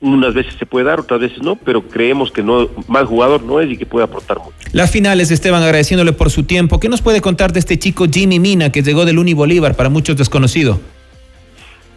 Unas 0.00 0.34
veces 0.34 0.54
se 0.58 0.66
puede 0.66 0.86
dar, 0.86 0.98
otras 0.98 1.20
veces 1.20 1.42
no, 1.42 1.54
pero 1.54 1.82
creemos 1.82 2.32
que 2.32 2.42
no 2.42 2.68
mal 2.88 3.06
jugador 3.06 3.44
no 3.44 3.60
es 3.60 3.70
y 3.70 3.76
que 3.76 3.86
puede 3.86 4.04
aportar 4.04 4.38
mucho. 4.38 4.56
Las 4.72 4.90
finales, 4.90 5.30
Esteban, 5.30 5.62
agradeciéndole 5.62 6.12
por 6.12 6.30
su 6.30 6.42
tiempo. 6.42 6.80
¿Qué 6.80 6.88
nos 6.88 7.02
puede 7.02 7.20
contar 7.20 7.52
de 7.52 7.60
este 7.60 7.78
chico 7.78 8.06
Jimmy 8.12 8.40
Mina 8.40 8.72
que 8.72 8.82
llegó 8.82 9.04
del 9.04 9.18
Uni 9.18 9.34
Bolívar, 9.34 9.76
para 9.76 9.90
muchos 9.90 10.16
desconocido? 10.16 10.80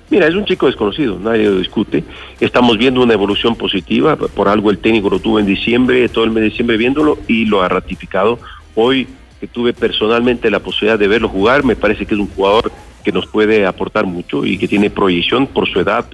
Mira, 0.10 0.28
es 0.28 0.36
un 0.36 0.46
chico 0.46 0.68
desconocido, 0.68 1.18
nadie 1.20 1.46
lo 1.46 1.58
discute. 1.58 2.04
Estamos 2.40 2.78
viendo 2.78 3.02
una 3.02 3.14
evolución 3.14 3.56
positiva, 3.56 4.16
por 4.16 4.48
algo 4.48 4.70
el 4.70 4.78
técnico 4.78 5.10
lo 5.10 5.20
tuvo 5.20 5.40
en 5.40 5.48
diciembre, 5.48 6.08
todo 6.10 6.26
el 6.26 6.32
mes 6.32 6.44
de 6.44 6.50
diciembre 6.50 6.78
viéndolo 6.78 7.18
y 7.28 7.46
lo 7.46 7.64
ha 7.64 7.70
ratificado. 7.70 8.40
Hoy 8.76 9.08
que 9.40 9.48
tuve 9.48 9.74
personalmente 9.74 10.52
la 10.52 10.60
posibilidad 10.60 11.00
de 11.00 11.08
verlo 11.08 11.28
jugar, 11.28 11.64
me 11.64 11.76
parece 11.76 12.06
que 12.06 12.14
es 12.14 12.20
un 12.20 12.28
jugador 12.28 12.72
que 13.04 13.12
nos 13.12 13.26
puede 13.28 13.66
aportar 13.66 14.06
mucho 14.06 14.46
y 14.46 14.58
que 14.58 14.68
tiene 14.68 14.90
proyección 14.90 15.48
por 15.48 15.68
su 15.68 15.80
edad 15.80 16.06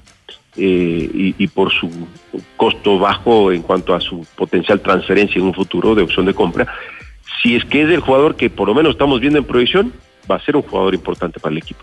eh, 0.57 1.09
y, 1.13 1.35
y, 1.37 1.47
por 1.47 1.71
su 1.71 1.89
costo 2.57 2.99
bajo 2.99 3.51
en 3.51 3.61
cuanto 3.61 3.93
a 3.93 4.01
su 4.01 4.25
potencial 4.35 4.81
transferencia 4.81 5.39
en 5.39 5.45
un 5.45 5.53
futuro 5.53 5.95
de 5.95 6.03
opción 6.03 6.25
de 6.25 6.33
compra. 6.33 6.67
Si 7.41 7.55
es 7.55 7.63
que 7.65 7.83
es 7.83 7.89
el 7.89 8.01
jugador 8.01 8.35
que 8.35 8.49
por 8.49 8.67
lo 8.67 8.73
menos 8.73 8.91
estamos 8.91 9.19
viendo 9.19 9.39
en 9.39 9.45
proyección, 9.45 9.93
va 10.29 10.35
a 10.35 10.45
ser 10.45 10.55
un 10.55 10.61
jugador 10.61 10.93
importante 10.93 11.39
para 11.39 11.51
el 11.51 11.57
equipo. 11.57 11.81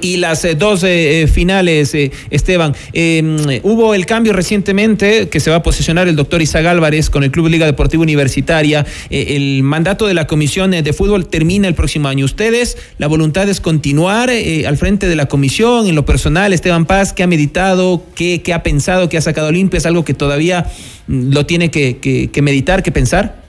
Y 0.00 0.16
las 0.18 0.44
eh, 0.44 0.54
dos 0.54 0.82
eh, 0.84 1.22
eh, 1.22 1.26
finales, 1.26 1.94
Esteban, 2.30 2.74
em, 2.92 3.36
hubo 3.62 3.94
el 3.94 4.06
cambio 4.06 4.32
recientemente 4.32 5.28
que 5.28 5.40
se 5.40 5.50
va 5.50 5.56
a 5.56 5.62
posicionar 5.62 6.08
el 6.08 6.16
doctor 6.16 6.42
Isaac 6.42 6.66
Álvarez 6.66 7.10
con 7.10 7.24
el 7.24 7.30
Club 7.30 7.48
Liga 7.48 7.66
Deportiva 7.66 8.02
Universitaria. 8.02 8.86
el 9.10 9.62
mandato 9.62 10.06
de 10.06 10.14
la 10.14 10.26
Comisión 10.26 10.70
de 10.70 10.92
Fútbol 10.92 11.26
termina 11.26 11.68
el 11.68 11.74
próximo 11.74 12.08
año. 12.08 12.24
Ustedes, 12.24 12.76
la 12.98 13.06
voluntad 13.06 13.48
es 13.48 13.60
continuar 13.60 14.30
al 14.30 14.76
frente 14.76 15.08
de 15.08 15.16
la 15.16 15.26
comisión, 15.26 15.86
en 15.86 15.94
lo 15.94 16.04
personal, 16.04 16.52
Esteban 16.52 16.86
Paz, 16.86 17.12
¿qué 17.12 17.22
ha 17.22 17.26
meditado, 17.26 18.02
qué, 18.14 18.42
qué 18.42 18.54
ha 18.54 18.62
pensado, 18.62 19.08
qué 19.08 19.16
ha 19.18 19.22
sacado 19.22 19.50
limpio? 19.50 19.78
¿Es 19.78 19.86
algo 19.86 20.04
que 20.04 20.14
todavía 20.14 20.66
mm, 21.06 21.32
lo 21.32 21.46
tiene 21.46 21.70
que, 21.70 21.98
que 21.98 22.42
meditar, 22.42 22.82
que 22.82 22.92
pensar? 22.92 23.39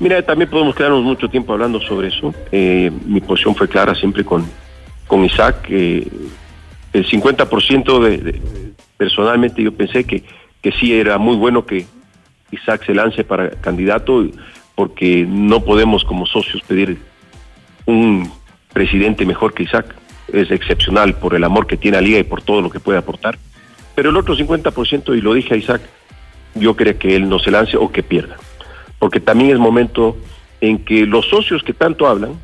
Mira, 0.00 0.22
también 0.22 0.48
podemos 0.48 0.74
quedarnos 0.74 1.02
mucho 1.02 1.28
tiempo 1.28 1.52
hablando 1.52 1.78
sobre 1.78 2.08
eso. 2.08 2.34
Eh, 2.50 2.90
mi 3.04 3.20
posición 3.20 3.54
fue 3.54 3.68
clara 3.68 3.94
siempre 3.94 4.24
con, 4.24 4.46
con 5.06 5.22
Isaac. 5.26 5.68
el 5.68 6.08
50% 6.92 8.00
de, 8.00 8.40
personalmente 8.96 9.62
yo 9.62 9.72
pensé 9.72 10.04
que, 10.04 10.24
que 10.62 10.72
sí 10.72 10.98
era 10.98 11.18
muy 11.18 11.36
bueno 11.36 11.66
que 11.66 11.84
Isaac 12.50 12.86
se 12.86 12.94
lance 12.94 13.24
para 13.24 13.50
candidato 13.50 14.26
porque 14.74 15.26
no 15.28 15.62
podemos 15.62 16.02
como 16.04 16.24
socios 16.24 16.62
pedir 16.62 16.96
un 17.84 18.32
presidente 18.72 19.26
mejor 19.26 19.52
que 19.52 19.64
Isaac. 19.64 19.94
Es 20.32 20.50
excepcional 20.50 21.14
por 21.16 21.34
el 21.34 21.44
amor 21.44 21.66
que 21.66 21.76
tiene 21.76 21.98
a 21.98 22.00
Liga 22.00 22.18
y 22.18 22.24
por 22.24 22.40
todo 22.40 22.62
lo 22.62 22.70
que 22.70 22.80
puede 22.80 22.96
aportar. 22.96 23.36
Pero 23.94 24.08
el 24.08 24.16
otro 24.16 24.34
50%, 24.34 25.14
y 25.14 25.20
lo 25.20 25.34
dije 25.34 25.52
a 25.52 25.56
Isaac, 25.58 25.82
yo 26.54 26.74
creo 26.74 26.98
que 26.98 27.16
él 27.16 27.28
no 27.28 27.38
se 27.38 27.50
lance 27.50 27.76
o 27.76 27.92
que 27.92 28.02
pierda 28.02 28.38
porque 29.00 29.18
también 29.18 29.50
es 29.50 29.58
momento 29.58 30.16
en 30.60 30.84
que 30.84 31.06
los 31.06 31.26
socios 31.26 31.64
que 31.64 31.72
tanto 31.72 32.06
hablan, 32.06 32.34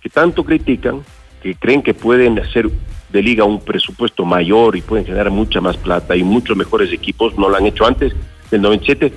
que 0.00 0.08
tanto 0.08 0.44
critican, 0.44 1.00
que 1.42 1.56
creen 1.56 1.82
que 1.82 1.94
pueden 1.94 2.38
hacer 2.38 2.70
de 3.10 3.22
liga 3.22 3.44
un 3.44 3.60
presupuesto 3.60 4.24
mayor 4.24 4.76
y 4.76 4.82
pueden 4.82 5.04
generar 5.04 5.30
mucha 5.30 5.60
más 5.60 5.76
plata 5.76 6.14
y 6.14 6.22
muchos 6.22 6.56
mejores 6.56 6.92
equipos, 6.92 7.36
no 7.36 7.48
lo 7.48 7.56
han 7.56 7.66
hecho 7.66 7.86
antes 7.86 8.12
del 8.50 8.62
97, 8.62 9.12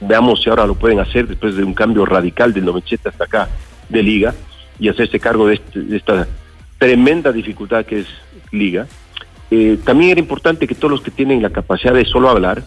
veamos 0.00 0.42
si 0.42 0.50
ahora 0.50 0.66
lo 0.66 0.74
pueden 0.74 0.98
hacer 1.00 1.28
después 1.28 1.56
de 1.56 1.64
un 1.64 1.74
cambio 1.74 2.04
radical 2.04 2.52
del 2.52 2.64
97 2.64 3.08
hasta 3.08 3.24
acá 3.24 3.48
de 3.88 4.02
liga 4.02 4.34
y 4.80 4.88
hacerse 4.88 5.20
cargo 5.20 5.46
de, 5.46 5.54
este, 5.54 5.96
esta 5.96 6.26
tremenda 6.76 7.30
dificultad 7.30 7.84
que 7.84 8.00
es 8.00 8.06
liga. 8.50 8.88
Eh, 9.50 9.78
también 9.84 10.10
era 10.10 10.20
importante 10.20 10.66
que 10.66 10.74
todos 10.74 10.90
los 10.90 11.02
que 11.02 11.12
tienen 11.12 11.40
la 11.40 11.50
capacidad 11.50 11.94
de 11.94 12.04
solo 12.04 12.28
hablar, 12.28 12.64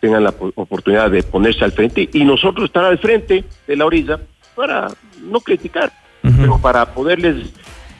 tengan 0.00 0.24
la 0.24 0.34
oportunidad 0.54 1.10
de 1.10 1.22
ponerse 1.22 1.64
al 1.64 1.72
frente 1.72 2.08
y 2.12 2.24
nosotros 2.24 2.66
estar 2.66 2.84
al 2.84 2.98
frente 2.98 3.44
de 3.66 3.76
la 3.76 3.86
orilla 3.86 4.20
para 4.54 4.88
no 5.22 5.40
criticar, 5.40 5.92
pero 6.22 6.58
para 6.58 6.92
poderles 6.92 7.52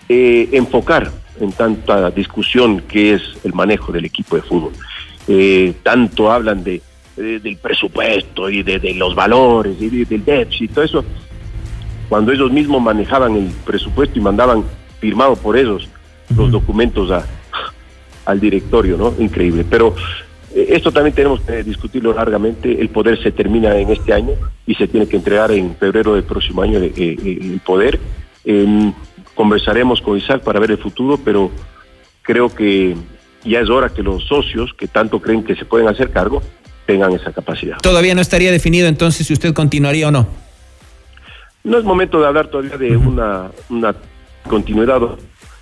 eh, 0.09 0.49
enfocar 0.53 1.11
en 1.41 1.53
tanta 1.53 2.11
discusión 2.11 2.81
que 2.81 3.15
es 3.15 3.23
el 3.45 3.53
manejo 3.53 3.93
del 3.93 4.05
equipo 4.05 4.37
de 4.37 4.43
fútbol. 4.43 4.73
Eh, 5.29 5.75
tanto 5.83 6.31
hablan 6.33 6.65
de, 6.65 6.81
del 7.17 7.57
presupuesto 7.59 8.49
y 8.49 8.63
de, 8.63 8.95
los 8.95 9.15
valores 9.15 9.77
y 9.81 10.05
del 10.05 10.25
déficit 10.25 10.71
y 10.71 10.75
todo 10.75 10.85
eso. 10.85 11.05
Cuando 12.09 12.33
ellos 12.33 12.51
mismos 12.51 12.81
manejaban 12.81 13.37
el 13.37 13.51
presupuesto 13.65 14.19
y 14.19 14.23
mandaban 14.23 14.65
firmado 15.01 15.37
por 15.37 15.57
ellos 15.57 15.89
los 16.35 16.51
documentos 16.51 17.11
a, 17.11 17.25
al 18.25 18.41
directorio, 18.41 18.97
¿no? 18.97 19.15
Increíble. 19.19 19.65
Pero 19.69 19.95
esto 20.55 20.93
también 20.93 21.15
tenemos 21.15 21.41
que 21.41 21.63
discutirlo 21.63 22.13
largamente. 22.15 22.81
El 22.81 22.89
poder 22.89 23.23
se 23.23 23.33
termina 23.33 23.77
en 23.77 23.91
este 23.91 24.13
año 24.13 24.33
y 24.67 24.75
se 24.75 24.89
tiene 24.89 25.07
que 25.07 25.17
entregar 25.17 25.51
en 25.53 25.77
febrero 25.77 26.15
del 26.15 26.25
próximo 26.25 26.63
año 26.63 26.79
eh, 26.79 26.93
eh, 26.97 27.17
el 27.25 27.61
poder. 27.65 27.99
conversaremos 29.35 30.01
con 30.01 30.17
Isaac 30.17 30.43
para 30.43 30.59
ver 30.61 30.73
el 30.73 30.79
futuro, 30.79 31.19
pero 31.23 31.51
creo 32.23 32.55
que 32.55 32.97
ya 33.45 33.61
es 33.61 33.71
hora 33.71 33.89
que 33.89 34.03
los 34.03 34.25
socios 34.25 34.73
que 34.75 34.89
tanto 34.89 35.21
creen 35.21 35.45
que 35.45 35.55
se 35.55 35.65
pueden 35.65 35.89
hacer 35.89 36.11
cargo 36.11 36.43
tengan 36.87 37.13
esa 37.13 37.33
capacidad. 37.33 37.77
Todavía 37.79 38.15
no 38.15 38.21
estaría 38.21 38.51
definido 38.51 38.89
entonces 38.89 39.27
si 39.27 39.33
usted 39.33 39.53
continuaría 39.53 40.09
o 40.09 40.11
no. 40.11 40.27
No 41.65 41.79
es 41.79 41.85
momento 41.85 42.21
de 42.21 42.27
hablar 42.27 42.49
todavía 42.49 42.79
de 42.79 42.97
una, 42.97 43.51
una 43.69 43.95
continuidad 44.49 45.03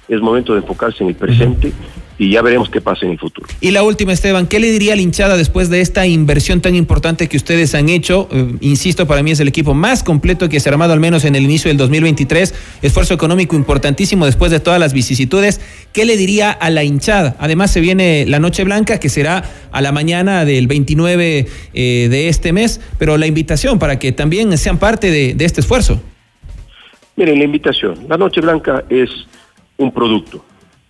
es 0.09 0.21
momento 0.21 0.53
de 0.55 0.61
enfocarse 0.61 1.03
en 1.03 1.11
el 1.11 1.15
presente 1.17 1.73
y 2.19 2.31
ya 2.31 2.41
veremos 2.41 2.71
qué 2.71 2.81
pasa 2.81 3.05
en 3.05 3.13
el 3.13 3.19
futuro. 3.19 3.47
Y 3.61 3.73
la 3.73 3.83
última, 3.83 4.13
Esteban, 4.13 4.47
¿qué 4.47 4.59
le 4.59 4.71
diría 4.71 4.95
a 4.95 4.97
la 4.97 5.03
hinchada 5.03 5.37
después 5.37 5.69
de 5.69 5.81
esta 5.81 6.07
inversión 6.07 6.61
tan 6.61 6.75
importante 6.75 7.29
que 7.29 7.37
ustedes 7.37 7.75
han 7.75 7.89
hecho? 7.89 8.29
Eh, 8.33 8.55
insisto, 8.61 9.07
para 9.07 9.23
mí 9.23 9.33
es 9.33 9.41
el 9.41 9.49
equipo 9.49 9.75
más 9.75 10.03
completo 10.03 10.49
que 10.49 10.59
se 10.61 10.69
ha 10.69 10.73
armado 10.73 10.93
al 10.93 11.01
menos 11.01 11.25
en 11.25 11.37
el 11.37 11.45
inicio 11.45 11.69
del 11.69 11.77
2023, 11.77 12.55
esfuerzo 12.83 13.13
económico 13.13 13.55
importantísimo 13.55 14.25
después 14.25 14.51
de 14.51 14.61
todas 14.61 14.81
las 14.81 14.93
vicisitudes. 14.93 15.61
¿Qué 15.93 16.05
le 16.05 16.17
diría 16.17 16.51
a 16.51 16.71
la 16.71 16.85
hinchada? 16.85 17.37
Además 17.39 17.71
se 17.71 17.81
viene 17.81 18.25
la 18.27 18.39
Noche 18.39 18.65
Blanca, 18.65 18.99
que 18.99 19.09
será 19.09 19.45
a 19.71 19.81
la 19.83 19.93
mañana 19.93 20.45
del 20.45 20.69
29 20.69 21.47
eh, 21.75 22.09
de 22.11 22.29
este 22.29 22.53
mes, 22.53 22.81
pero 22.99 23.19
la 23.19 23.27
invitación 23.27 23.79
para 23.79 23.99
que 23.99 24.13
también 24.13 24.57
sean 24.57 24.79
parte 24.79 25.11
de, 25.11 25.35
de 25.35 25.45
este 25.45 25.61
esfuerzo. 25.61 26.01
Miren, 27.17 27.39
la 27.39 27.45
invitación. 27.45 28.07
La 28.09 28.17
Noche 28.17 28.41
Blanca 28.41 28.85
es 28.89 29.11
un 29.76 29.92
producto, 29.92 30.45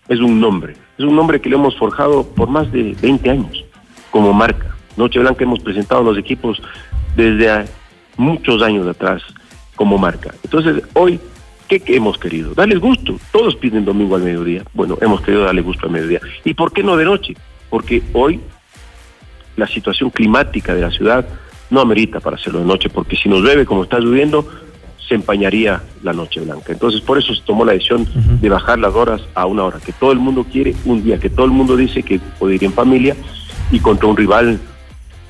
es 0.09 0.21
un 0.21 0.41
nombre 0.41 0.75
es 0.99 1.05
un 1.05 1.15
nombre 1.15 1.41
que 1.41 1.51
le 1.51 1.57
hemos 1.57 1.77
forjado 1.77 2.27
por 2.27 2.49
más 2.49 2.71
de 2.73 2.97
20 3.01 3.31
años 3.31 3.65
como 4.11 4.33
marca. 4.33 4.75
Noche 4.97 5.19
Blanca 5.19 5.45
hemos 5.45 5.61
presentado 5.61 6.03
los 6.03 6.17
equipos 6.17 6.61
desde 7.15 7.67
muchos 8.17 8.63
años 8.63 8.87
atrás 8.87 9.23
como 9.75 9.99
marca. 9.99 10.35
Entonces, 10.43 10.83
hoy, 10.95 11.21
¿qué, 11.69 11.83
hemos 11.89 12.19
querido? 12.19 12.55
Darles 12.55 12.79
gusto. 12.79 13.19
Todos 13.31 13.57
piden 13.57 13.85
domingo 13.85 14.17
al 14.17 14.23
mediodía. 14.23 14.63
Bueno, 14.73 14.97
hemos 15.03 15.21
querido 15.21 15.45
darle 15.45 15.61
gusto 15.61 15.85
al 15.85 15.93
mediodía. 15.93 16.21
¿Y 16.45 16.55
por 16.55 16.73
qué 16.73 16.83
no 16.83 16.97
de 16.97 17.05
noche? 17.05 17.35
Porque 17.69 18.03
hoy 18.15 18.41
la 19.57 19.67
situación 19.67 20.09
climática 20.09 20.75
de 20.75 20.81
la 20.81 20.91
ciudad 20.91 21.29
no 21.69 21.81
amerita 21.81 22.21
para 22.21 22.37
hacerlo 22.37 22.61
de 22.61 22.65
noche, 22.65 22.89
porque 22.89 23.17
si 23.17 23.29
nos 23.29 23.43
llueve 23.43 23.67
como 23.67 23.83
está 23.83 23.99
lloviendo, 23.99 24.49
se 25.09 25.15
empañaría 25.15 25.83
la 26.03 26.13
Noche 26.13 26.41
Blanca. 26.41 26.73
Entonces, 26.73 27.01
por 27.01 27.19
eso 27.19 27.35
se 27.35 27.43
tomó 27.43 27.65
la 27.65 27.73
decisión 27.73 28.07
de 28.41 28.49
bajar 28.49 28.79
las 28.79 28.95
horas 28.95 29.23
a 29.35 29.47
una 29.47 29.65
hora, 29.65 29.79
que 29.79 29.93
todo 29.93 30.13
el 30.13 30.19
mundo 30.19 30.45
quiere, 30.51 30.75
un 30.85 31.03
día 31.05 31.19
que 31.19 31.31
todo 31.31 31.47
el 31.47 31.53
mundo 31.53 31.77
dice 31.77 32.03
que 32.03 32.19
puede 32.39 32.57
ir 32.57 32.65
en 32.65 32.73
familia 32.73 33.17
y 33.71 33.81
contra 33.81 34.09
un 34.09 34.17
rival 34.17 34.59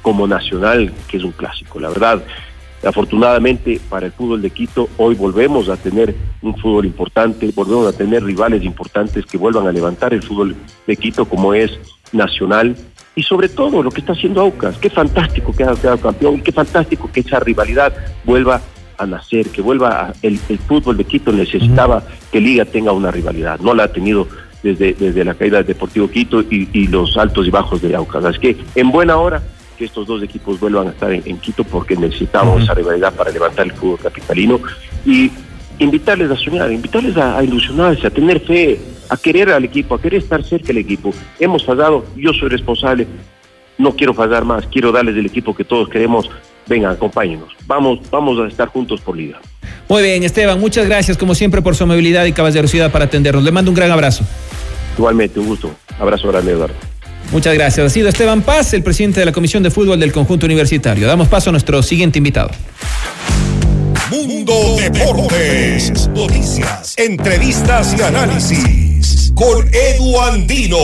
como 0.02 0.26
Nacional, 0.26 0.92
que 1.08 1.16
es 1.16 1.24
un 1.24 1.32
clásico. 1.32 1.80
La 1.80 1.88
verdad, 1.88 2.22
afortunadamente 2.84 3.80
para 3.88 4.06
el 4.06 4.12
fútbol 4.12 4.40
de 4.40 4.50
Quito, 4.50 4.88
hoy 4.96 5.14
volvemos 5.14 5.68
a 5.68 5.76
tener 5.76 6.14
un 6.42 6.56
fútbol 6.56 6.86
importante, 6.86 7.50
volvemos 7.54 7.92
a 7.92 7.96
tener 7.96 8.22
rivales 8.24 8.62
importantes 8.62 9.26
que 9.26 9.36
vuelvan 9.36 9.66
a 9.66 9.72
levantar 9.72 10.14
el 10.14 10.22
fútbol 10.22 10.54
de 10.86 10.96
Quito 10.96 11.24
como 11.24 11.54
es 11.54 11.78
Nacional 12.12 12.76
y 13.16 13.22
sobre 13.22 13.48
todo 13.48 13.82
lo 13.82 13.90
que 13.90 14.00
está 14.00 14.12
haciendo 14.12 14.42
Aucas. 14.42 14.78
Qué 14.78 14.90
fantástico 14.90 15.52
que 15.52 15.64
haya 15.64 15.80
quedado 15.80 15.98
campeón 15.98 16.36
y 16.36 16.40
qué 16.42 16.52
fantástico 16.52 17.10
que 17.10 17.20
esa 17.20 17.40
rivalidad 17.40 17.92
vuelva 18.24 18.60
a 18.98 19.06
nacer, 19.06 19.48
que 19.50 19.62
vuelva 19.62 20.12
el, 20.22 20.38
fútbol 20.38 20.96
de 20.96 21.04
Quito 21.04 21.32
necesitaba 21.32 22.02
que 22.30 22.40
Liga 22.40 22.64
tenga 22.64 22.92
una 22.92 23.10
rivalidad, 23.10 23.60
no 23.60 23.74
la 23.74 23.84
ha 23.84 23.88
tenido 23.88 24.26
desde, 24.62 24.94
desde 24.94 25.24
la 25.24 25.34
caída 25.34 25.58
del 25.58 25.66
Deportivo 25.66 26.10
Quito 26.10 26.42
y, 26.42 26.86
los 26.88 27.16
altos 27.16 27.46
y 27.46 27.50
bajos 27.50 27.82
de 27.82 27.94
Aucas. 27.94 28.24
Es 28.24 28.38
que 28.38 28.56
en 28.74 28.90
buena 28.90 29.16
hora 29.16 29.42
que 29.76 29.84
estos 29.84 30.06
dos 30.06 30.22
equipos 30.22 30.58
vuelvan 30.58 30.88
a 30.88 30.90
estar 30.90 31.12
en, 31.12 31.38
Quito 31.38 31.64
porque 31.64 31.96
necesitamos 31.96 32.62
esa 32.62 32.74
rivalidad 32.74 33.12
para 33.14 33.30
levantar 33.30 33.66
el 33.66 33.72
fútbol 33.72 33.98
capitalino 33.98 34.60
y 35.04 35.30
invitarles 35.78 36.30
a 36.30 36.36
soñar, 36.36 36.72
invitarles 36.72 37.16
a, 37.16 37.42
ilusionarse, 37.42 38.06
a 38.06 38.10
tener 38.10 38.40
fe, 38.40 38.80
a 39.08 39.16
querer 39.16 39.50
al 39.50 39.64
equipo, 39.64 39.94
a 39.94 40.00
querer 40.00 40.22
estar 40.22 40.42
cerca 40.42 40.68
del 40.68 40.78
equipo. 40.78 41.12
Hemos 41.38 41.64
fallado, 41.64 42.06
yo 42.16 42.32
soy 42.32 42.48
responsable, 42.48 43.06
no 43.78 43.94
quiero 43.94 44.14
fallar 44.14 44.44
más, 44.44 44.66
quiero 44.66 44.90
darles 44.90 45.16
el 45.16 45.26
equipo 45.26 45.54
que 45.54 45.64
todos 45.64 45.88
queremos 45.88 46.30
venga, 46.66 46.90
acompáñenos. 46.90 47.52
Vamos, 47.66 48.00
vamos 48.10 48.38
a 48.44 48.48
estar 48.48 48.68
juntos 48.68 49.00
por 49.00 49.16
Liga. 49.16 49.38
Muy 49.88 50.02
bien, 50.02 50.22
Esteban, 50.24 50.58
muchas 50.60 50.86
gracias 50.86 51.16
como 51.16 51.34
siempre 51.34 51.62
por 51.62 51.76
su 51.76 51.84
amabilidad 51.84 52.24
y 52.24 52.32
caballerosidad 52.32 52.90
para 52.90 53.04
atendernos. 53.06 53.44
Le 53.44 53.52
mando 53.52 53.70
un 53.70 53.76
gran 53.76 53.90
abrazo. 53.90 54.24
Igualmente, 54.98 55.38
un 55.38 55.46
gusto. 55.46 55.74
Abrazo 55.98 56.28
grande, 56.28 56.52
Eduardo. 56.52 56.74
Muchas 57.32 57.54
gracias. 57.54 57.86
Ha 57.86 57.90
sido 57.90 58.08
Esteban 58.08 58.42
Paz, 58.42 58.72
el 58.72 58.82
presidente 58.82 59.20
de 59.20 59.26
la 59.26 59.32
Comisión 59.32 59.62
de 59.62 59.70
Fútbol 59.70 59.98
del 59.98 60.12
Conjunto 60.12 60.46
Universitario. 60.46 61.06
Damos 61.06 61.28
paso 61.28 61.50
a 61.50 61.52
nuestro 61.52 61.82
siguiente 61.82 62.18
invitado. 62.18 62.50
Mundo 64.10 64.76
Deportes. 64.78 66.08
Noticias, 66.08 66.94
entrevistas 66.96 67.96
y 67.98 68.02
análisis 68.02 69.32
con 69.34 69.68
Edu 69.72 70.20
Andino. 70.20 70.78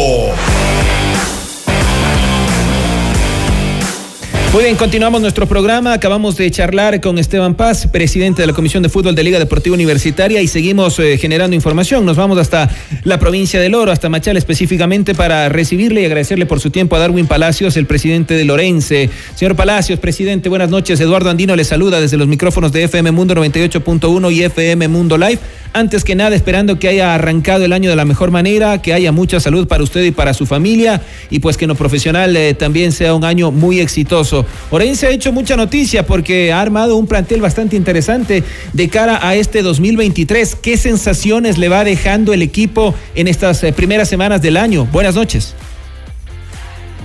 Muy 4.53 4.65
bien, 4.65 4.77
continuamos 4.77 5.23
nuestro 5.23 5.47
programa. 5.47 5.95
Acabamos 5.95 6.37
de 6.37 6.51
charlar 6.51 7.01
con 7.01 7.17
Esteban 7.17 7.55
Paz, 7.55 7.87
presidente 7.87 8.43
de 8.43 8.47
la 8.47 8.53
Comisión 8.53 8.83
de 8.83 8.91
Fútbol 8.91 9.15
de 9.15 9.23
Liga 9.23 9.39
Deportiva 9.39 9.73
Universitaria, 9.73 10.43
y 10.43 10.47
seguimos 10.47 10.99
eh, 10.99 11.17
generando 11.17 11.57
información. 11.57 12.05
Nos 12.05 12.19
vamos 12.19 12.37
hasta 12.37 12.69
la 13.05 13.19
provincia 13.19 13.59
del 13.63 13.75
Oro, 13.75 13.93
hasta 13.93 14.11
Machal 14.11 14.37
específicamente, 14.37 15.15
para 15.15 15.49
recibirle 15.49 16.03
y 16.03 16.05
agradecerle 16.05 16.45
por 16.45 16.61
su 16.61 16.69
tiempo 16.69 16.97
a 16.97 16.99
Darwin 16.99 17.27
Palacios, 17.27 17.79
el 17.79 17.87
presidente 17.87 18.35
de 18.35 18.45
Lorense. 18.45 19.09
Señor 19.35 19.57
Palacios, 19.57 19.99
presidente, 19.99 20.51
buenas 20.51 20.69
noches. 20.69 21.01
Eduardo 21.01 21.31
Andino 21.31 21.57
le 21.57 21.65
saluda 21.65 21.99
desde 21.99 22.19
los 22.19 22.29
micrófonos 22.29 22.73
de 22.73 22.85
FM 22.85 23.11
Mundo 23.11 23.35
98.1 23.35 24.33
y 24.35 24.43
FM 24.43 24.87
Mundo 24.89 25.17
Live. 25.17 25.39
Antes 25.75 26.05
que 26.05 26.15
nada, 26.15 26.37
esperando 26.37 26.79
que 26.79 26.89
haya 26.89 27.15
arrancado 27.15 27.65
el 27.65 27.73
año 27.73 27.89
de 27.89 27.97
la 27.97 28.05
mejor 28.05 28.31
manera, 28.31 28.83
que 28.83 28.93
haya 28.93 29.11
mucha 29.11 29.41
salud 29.41 29.67
para 29.67 29.83
usted 29.83 30.05
y 30.05 30.11
para 30.11 30.35
su 30.35 30.45
familia, 30.45 31.01
y 31.31 31.39
pues 31.39 31.57
que 31.57 31.65
en 31.65 31.71
lo 31.71 31.75
profesional 31.75 32.37
eh, 32.37 32.53
también 32.53 32.93
sea 32.93 33.15
un 33.15 33.25
año 33.25 33.51
muy 33.51 33.81
exitoso. 33.81 34.42
Orense 34.71 35.07
ha 35.07 35.11
hecho 35.11 35.33
mucha 35.33 35.57
noticia 35.57 36.07
porque 36.07 36.53
ha 36.53 36.61
armado 36.61 36.97
un 36.97 37.07
plantel 37.07 37.41
bastante 37.41 37.77
interesante 37.77 38.43
de 38.73 38.89
cara 38.89 39.27
a 39.27 39.35
este 39.35 39.63
2023. 39.63 40.55
¿Qué 40.57 40.77
sensaciones 40.77 41.59
le 41.59 41.69
va 41.69 41.85
dejando 41.85 42.33
el 42.33 42.43
equipo 42.43 42.95
en 43.15 43.29
estas 43.29 43.63
eh, 43.65 43.73
primeras 43.73 44.09
semanas 44.09 44.43
del 44.43 44.57
año? 44.57 44.87
Buenas 44.87 45.15
noches. 45.15 45.55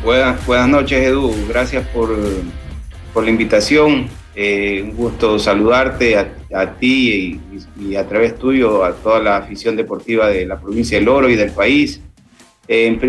Buenas, 0.04 0.70
noches, 0.70 1.06
Edu. 1.06 1.34
Gracias 1.50 1.86
por, 1.88 2.10
la 3.22 3.30
invitación. 3.30 4.08
Eh, 4.36 4.82
un 4.84 4.96
gusto 4.96 5.40
saludarte 5.40 6.16
a, 6.16 6.74
ti 6.80 7.42
y, 7.80 7.96
a 7.96 8.08
través 8.08 8.38
tuyo 8.38 8.86
a 8.86 8.94
toda 8.94 9.20
la 9.20 9.38
afición 9.38 9.76
deportiva 9.76 10.28
de 10.28 10.46
la 10.46 10.60
provincia 10.60 11.00
del 11.00 11.10
Oro 11.10 11.30
y 11.30 11.36
del 11.36 11.52
país. 11.52 12.00
en, 12.68 13.00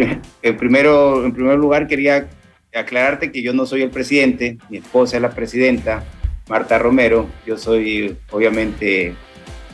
primero, 0.57 1.25
en 1.25 1.33
primer 1.33 1.59
lugar, 1.59 1.87
quería 1.87 2.29
aclararte 2.75 3.33
que 3.33 3.43
yo 3.43 3.53
no 3.53 3.67
soy 3.67 3.83
el 3.83 3.91
presidente, 3.91 4.59
mi 4.71 4.79
esposa 4.79 5.17
es 5.17 5.23
la 5.23 5.31
presidenta, 5.31 6.05
Marta 6.49 6.79
Romero, 6.79 7.29
yo 7.47 7.59
soy 7.59 8.17
obviamente 8.31 9.15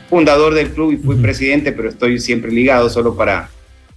fundador 0.09 0.53
del 0.53 0.69
club 0.69 0.93
y 0.93 0.97
fui 0.97 1.15
presidente, 1.15 1.71
pero 1.71 1.89
estoy 1.89 2.19
siempre 2.19 2.51
ligado 2.51 2.89
solo 2.89 3.15
para, 3.15 3.49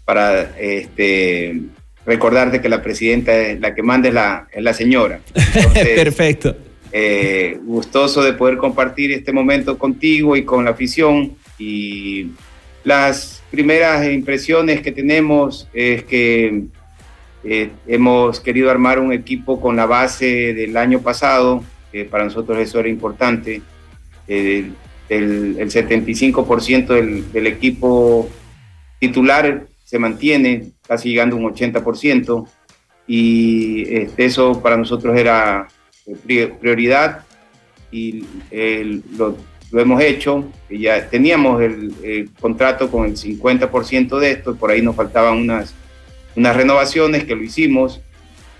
para 0.05 0.57
este, 0.59 1.61
recordarte 2.07 2.61
que 2.61 2.69
la 2.69 2.83
presidenta, 2.83 3.33
la 3.59 3.75
que 3.75 3.83
manda 3.83 4.09
es 4.09 4.15
la, 4.15 4.49
es 4.53 4.63
la 4.63 4.73
señora. 4.73 5.21
Perfecto. 5.75 6.57
Eh, 6.91 7.59
gustoso 7.65 8.23
de 8.23 8.33
poder 8.33 8.57
compartir 8.57 9.13
este 9.13 9.33
momento 9.33 9.77
contigo 9.77 10.37
y 10.37 10.45
con 10.45 10.65
la 10.65 10.71
afición 10.71 11.37
y 11.59 12.29
las 12.83 13.43
primeras 13.51 14.11
impresiones 14.11 14.81
que 14.81 14.93
tenemos 14.93 15.69
es 15.75 16.05
que 16.05 16.63
eh, 17.45 17.71
hemos 17.87 18.41
querido 18.41 18.71
armar 18.71 18.99
un 18.99 19.13
equipo 19.13 19.61
con 19.61 19.77
la 19.77 19.87
base 19.87 20.55
del 20.55 20.77
año 20.77 21.01
pasado, 21.01 21.63
para 22.11 22.25
nosotros 22.25 22.59
eso 22.59 22.81
era 22.81 22.89
importante. 22.89 23.63
el, 24.27 24.75
75% 25.09 27.33
del, 27.33 27.47
equipo 27.47 28.29
titular 29.01 29.67
se 29.83 29.99
mantiene, 29.99 30.73
casi 30.87 31.09
llegando 31.09 31.37
a 31.37 31.39
un 31.39 31.55
80%, 31.55 32.47
y 33.07 33.95
este, 33.95 34.27
eso 34.27 34.61
para 34.61 34.77
nosotros 34.77 35.17
era 35.17 35.67
prioridad 36.61 37.25
y 37.91 38.23
lo, 39.17 39.35
hemos 39.73 40.03
hecho. 40.03 40.45
Ya 40.69 41.09
teníamos 41.09 41.63
el, 41.63 41.95
el 42.03 42.31
contrato 42.39 42.91
con 42.91 43.07
el 43.07 43.17
50% 43.17 44.19
de 44.19 44.31
esto, 44.31 44.57
por 44.57 44.71
ahí 44.71 44.83
nos 44.83 44.95
faltaban 44.95 45.39
unas 45.39 45.75
unas 46.39 46.55
renovaciones 46.55 47.25
que 47.25 47.35
lo 47.35 47.43
hicimos 47.43 48.01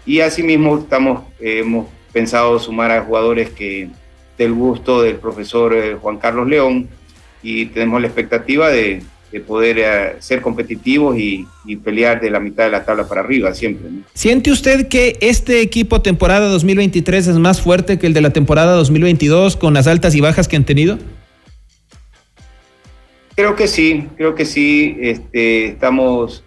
y 0.05 0.19
asimismo 0.19 0.79
estamos, 0.79 1.23
eh, 1.39 1.61
hemos 1.61 1.87
pensado 2.13 2.59
sumar 2.59 2.91
a 2.91 3.05
jugadores 3.05 3.51
que 3.51 3.89
del 4.37 4.53
gusto 4.53 5.03
del 5.03 5.17
profesor 5.17 5.77
eh, 5.77 5.95
Juan 5.95 6.19
Carlos 6.19 6.49
León 6.49 6.89
y 7.41 7.67
tenemos 7.67 8.01
la 8.01 8.09
expectativa 8.09 8.69
de, 8.69 9.03
poder 9.47 9.79
eh, 9.79 10.17
ser 10.19 10.41
competitivos 10.41 11.17
y, 11.17 11.47
pelear 11.85 12.21
de 12.21 12.31
la 12.31 12.41
mitad 12.41 12.65
de 12.65 12.71
la 12.71 12.85
tabla 12.85 13.07
para 13.07 13.21
arriba 13.21 13.55
siempre. 13.55 13.89
¿Siente 14.13 14.51
usted 14.51 14.89
que 14.89 15.17
este 15.21 15.61
equipo 15.61 16.03
temporada 16.03 16.49
2023 16.49 17.29
es 17.29 17.37
más 17.37 17.61
fuerte 17.61 17.97
que 17.99 18.09
el 18.09 18.15
de 18.15 18.23
la 18.23 18.31
temporada 18.31 18.73
2022 18.73 19.57
con 19.57 19.75
las 19.75 19.87
altas 19.87 20.17
y 20.17 20.21
bajas 20.21 20.49
que 20.49 20.57
han 20.57 20.65
tenido? 20.65 20.99
Creo 23.37 23.55
que 23.55 23.69
sí, 23.69 24.09
creo 24.17 24.35
que 24.35 24.47
sí. 24.47 24.97
Este, 25.01 25.67
estamos 25.67 26.43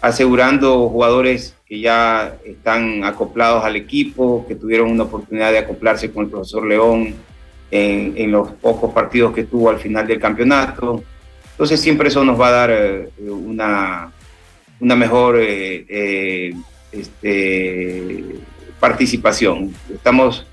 asegurando 0.00 0.88
jugadores 0.88 1.56
que 1.66 1.80
ya 1.80 2.36
están 2.44 3.04
acoplados 3.04 3.64
al 3.64 3.76
equipo, 3.76 4.44
que 4.46 4.54
tuvieron 4.54 4.90
una 4.90 5.04
oportunidad 5.04 5.50
de 5.50 5.58
acoplarse 5.58 6.12
con 6.12 6.24
el 6.24 6.30
profesor 6.30 6.66
León 6.66 7.14
en, 7.70 8.30
los 8.30 8.52
pocos 8.52 8.92
partidos 8.92 9.34
que 9.34 9.44
tuvo 9.44 9.70
al 9.70 9.78
final 9.78 10.06
del 10.06 10.20
campeonato. 10.20 11.02
Entonces 11.50 11.80
siempre 11.80 12.08
eso 12.08 12.24
nos 12.24 12.40
va 12.40 12.48
a 12.48 12.52
dar 12.52 12.70
eh, 12.70 13.08
una, 13.18 14.12
una 14.78 14.94
mejor 14.94 15.38
eh, 15.40 15.84
eh, 15.88 16.54
este, 16.92 18.24
participación. 18.78 19.74
Estamos 19.92 20.46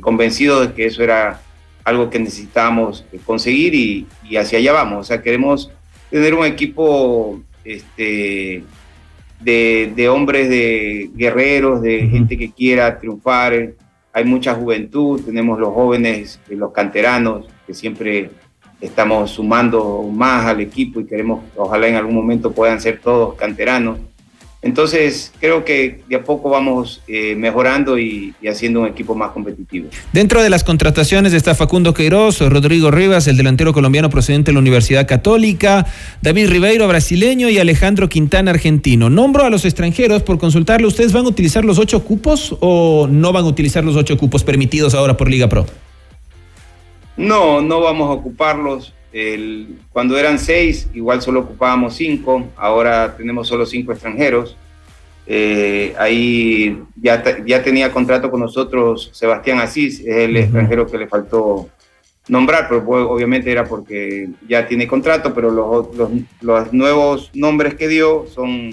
convencidos 0.00 0.68
de 0.68 0.74
que 0.74 0.86
eso 0.86 1.02
era 1.02 1.40
algo 1.82 2.10
que 2.10 2.18
necesitábamos 2.18 3.04
conseguir 3.24 3.74
y, 3.74 4.06
y, 4.28 4.36
hacia 4.36 4.58
allá 4.58 4.72
vamos. 4.72 5.00
O 5.00 5.04
sea, 5.04 5.22
queremos 5.22 5.70
tener 6.10 6.34
un 6.34 6.44
equipo 6.44 7.40
este, 7.68 8.64
de, 9.40 9.92
de 9.94 10.08
hombres, 10.08 10.48
de 10.48 11.10
guerreros, 11.14 11.82
de 11.82 12.08
gente 12.08 12.36
que 12.38 12.50
quiera 12.50 12.98
triunfar. 12.98 13.74
Hay 14.12 14.24
mucha 14.24 14.54
juventud, 14.54 15.20
tenemos 15.24 15.58
los 15.60 15.72
jóvenes, 15.72 16.40
los 16.48 16.72
canteranos, 16.72 17.46
que 17.66 17.74
siempre 17.74 18.30
estamos 18.80 19.30
sumando 19.30 20.02
más 20.04 20.46
al 20.46 20.60
equipo 20.60 21.00
y 21.00 21.06
queremos, 21.06 21.44
ojalá 21.56 21.88
en 21.88 21.96
algún 21.96 22.14
momento 22.14 22.52
puedan 22.52 22.80
ser 22.80 23.00
todos 23.00 23.34
canteranos. 23.34 23.98
Entonces, 24.60 25.32
creo 25.40 25.64
que 25.64 26.00
de 26.08 26.16
a 26.16 26.24
poco 26.24 26.50
vamos 26.50 27.00
eh, 27.06 27.36
mejorando 27.36 27.96
y, 27.96 28.34
haciendo 28.50 28.80
un 28.80 28.88
equipo 28.88 29.14
más 29.14 29.30
competitivo. 29.30 29.88
Dentro 30.12 30.42
de 30.42 30.50
las 30.50 30.64
contrataciones 30.64 31.32
está 31.32 31.54
Facundo 31.54 31.94
Queiroz, 31.94 32.40
Rodrigo 32.40 32.90
Rivas, 32.90 33.28
el 33.28 33.36
delantero 33.36 33.72
colombiano 33.72 34.10
procedente 34.10 34.50
de 34.50 34.54
la 34.54 34.58
Universidad 34.58 35.06
Católica, 35.06 35.86
David 36.22 36.48
Ribeiro, 36.48 36.88
brasileño, 36.88 37.48
y 37.48 37.58
Alejandro 37.58 38.08
Quintana, 38.08 38.50
argentino. 38.50 39.08
Nombro 39.10 39.44
a 39.44 39.50
los 39.50 39.64
extranjeros 39.64 40.24
por 40.24 40.38
consultarle, 40.38 40.88
¿ustedes 40.88 41.12
van 41.12 41.26
a 41.26 41.28
utilizar 41.28 41.64
los 41.64 41.78
ocho 41.78 42.02
cupos 42.02 42.56
o 42.58 43.06
no 43.08 43.32
van 43.32 43.44
a 43.44 43.48
utilizar 43.48 43.84
los 43.84 43.94
ocho 43.94 44.18
cupos 44.18 44.42
permitidos 44.42 44.94
ahora 44.94 45.16
por 45.16 45.30
Liga 45.30 45.48
Pro? 45.48 45.66
No, 47.16 47.60
no 47.60 47.80
vamos 47.80 48.08
a 48.08 48.12
ocuparlos. 48.12 48.92
Cuando 49.92 50.18
eran 50.18 50.38
seis, 50.38 50.88
igual 50.92 51.22
solo 51.22 51.40
ocupábamos 51.40 51.96
cinco, 51.96 52.46
ahora 52.56 53.16
tenemos 53.16 53.48
solo 53.48 53.64
cinco 53.64 53.92
extranjeros. 53.92 54.56
Eh, 55.26 55.94
ahí 55.98 56.82
ya, 56.96 57.22
ya 57.44 57.62
tenía 57.62 57.92
contrato 57.92 58.30
con 58.30 58.40
nosotros 58.40 59.10
Sebastián 59.12 59.60
Asís, 59.60 60.00
es 60.00 60.16
el 60.16 60.36
extranjero 60.36 60.86
que 60.86 60.96
le 60.96 61.06
faltó 61.06 61.68
nombrar, 62.28 62.66
pero 62.68 62.82
obviamente 63.10 63.50
era 63.50 63.64
porque 63.64 64.28
ya 64.48 64.66
tiene 64.66 64.86
contrato, 64.86 65.34
pero 65.34 65.50
los, 65.50 65.94
los, 65.96 66.10
los 66.40 66.72
nuevos 66.72 67.30
nombres 67.34 67.74
que 67.74 67.88
dio 67.88 68.26
son, 68.26 68.72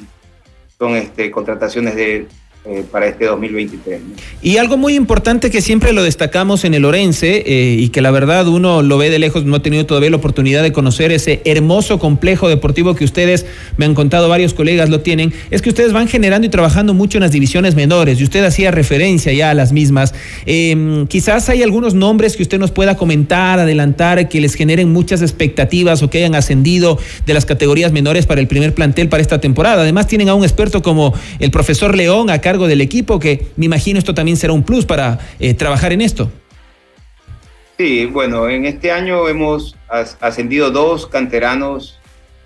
son 0.78 0.96
este, 0.96 1.32
contrataciones 1.32 1.96
de, 1.96 2.28
eh, 2.68 2.84
para 2.92 3.06
este 3.06 3.26
2023. 3.26 4.02
Y 4.42 4.58
algo 4.58 4.76
muy 4.76 4.96
importante 4.96 5.52
que 5.52 5.62
siempre 5.62 5.94
lo 5.94 6.02
destacamos 6.02 6.66
en 6.66 6.74
el 6.74 6.84
Orense 6.84 7.44
eh, 7.46 7.76
y 7.80 7.90
que 7.90 8.02
la 8.02 8.10
verdad 8.10 8.48
uno 8.48 8.82
lo 8.82 8.98
ve 8.98 9.12
de 9.12 9.20
lejos, 9.20 9.46
no 9.46 9.58
ha 9.58 9.62
tenido 9.62 9.86
todavía 9.86 10.10
la 10.10 10.18
oportunidad 10.18 10.64
de 10.64 10.72
conocer 10.72 11.12
ese 11.12 11.44
hermoso 11.46 12.00
complejo 12.00 12.50
deportivo 12.50 12.96
que 12.96 13.06
ustedes 13.06 13.46
me 13.78 13.86
han 13.86 13.94
contado, 13.94 14.30
varios 14.30 14.56
colegas 14.56 14.90
lo 14.90 15.02
tienen, 15.02 15.32
es 15.52 15.62
que 15.62 15.70
ustedes 15.70 15.94
van 15.94 16.08
generando 16.08 16.48
y 16.48 16.50
trabajando 16.50 16.96
mucho 16.96 17.20
en 17.20 17.22
las 17.22 17.32
divisiones 17.32 17.76
menores 17.76 18.20
y 18.20 18.24
usted 18.24 18.44
hacía 18.44 18.72
referencia 18.72 19.32
ya 19.32 19.52
a 19.52 19.54
las 19.54 19.72
mismas. 19.72 20.16
Em, 20.48 21.06
quizás 21.06 21.50
hay 21.50 21.62
algunos 21.62 21.94
nombres 21.94 22.36
que 22.36 22.42
usted 22.42 22.58
nos 22.58 22.72
pueda 22.72 22.98
comentar, 22.98 23.60
adelantar, 23.60 24.28
que 24.28 24.42
les 24.42 24.56
generen 24.56 24.92
muchas 24.92 25.22
expectativas 25.22 26.02
o 26.02 26.10
que 26.10 26.18
hayan 26.18 26.34
ascendido 26.34 26.98
de 27.28 27.34
las 27.36 27.46
categorías 27.46 27.92
menores 27.92 28.26
para 28.26 28.42
el 28.42 28.48
primer 28.48 28.74
plantel 28.74 29.08
para 29.08 29.22
esta 29.22 29.40
temporada. 29.40 29.84
Además 29.84 30.08
tienen 30.08 30.30
a 30.30 30.34
un 30.34 30.44
experto 30.44 30.82
como 30.82 31.14
el 31.38 31.52
profesor 31.52 31.96
León 31.96 32.32
acá 32.32 32.55
del 32.64 32.80
equipo, 32.82 33.20
que 33.20 33.48
me 33.58 33.66
imagino 33.66 34.00
esto 34.00 34.14
también 34.14 34.38
será 34.38 34.54
un 34.54 34.64
plus 34.64 34.86
para 34.86 35.20
eh, 35.40 35.54
trabajar 35.54 35.92
en 35.92 36.02
esto. 36.02 36.32
Sí, 37.78 38.06
bueno, 38.06 38.48
en 38.48 38.66
este 38.66 38.92
año 38.92 39.28
hemos 39.28 39.76
ascendido 40.22 40.72
dos 40.72 41.08
canteranos 41.08 42.00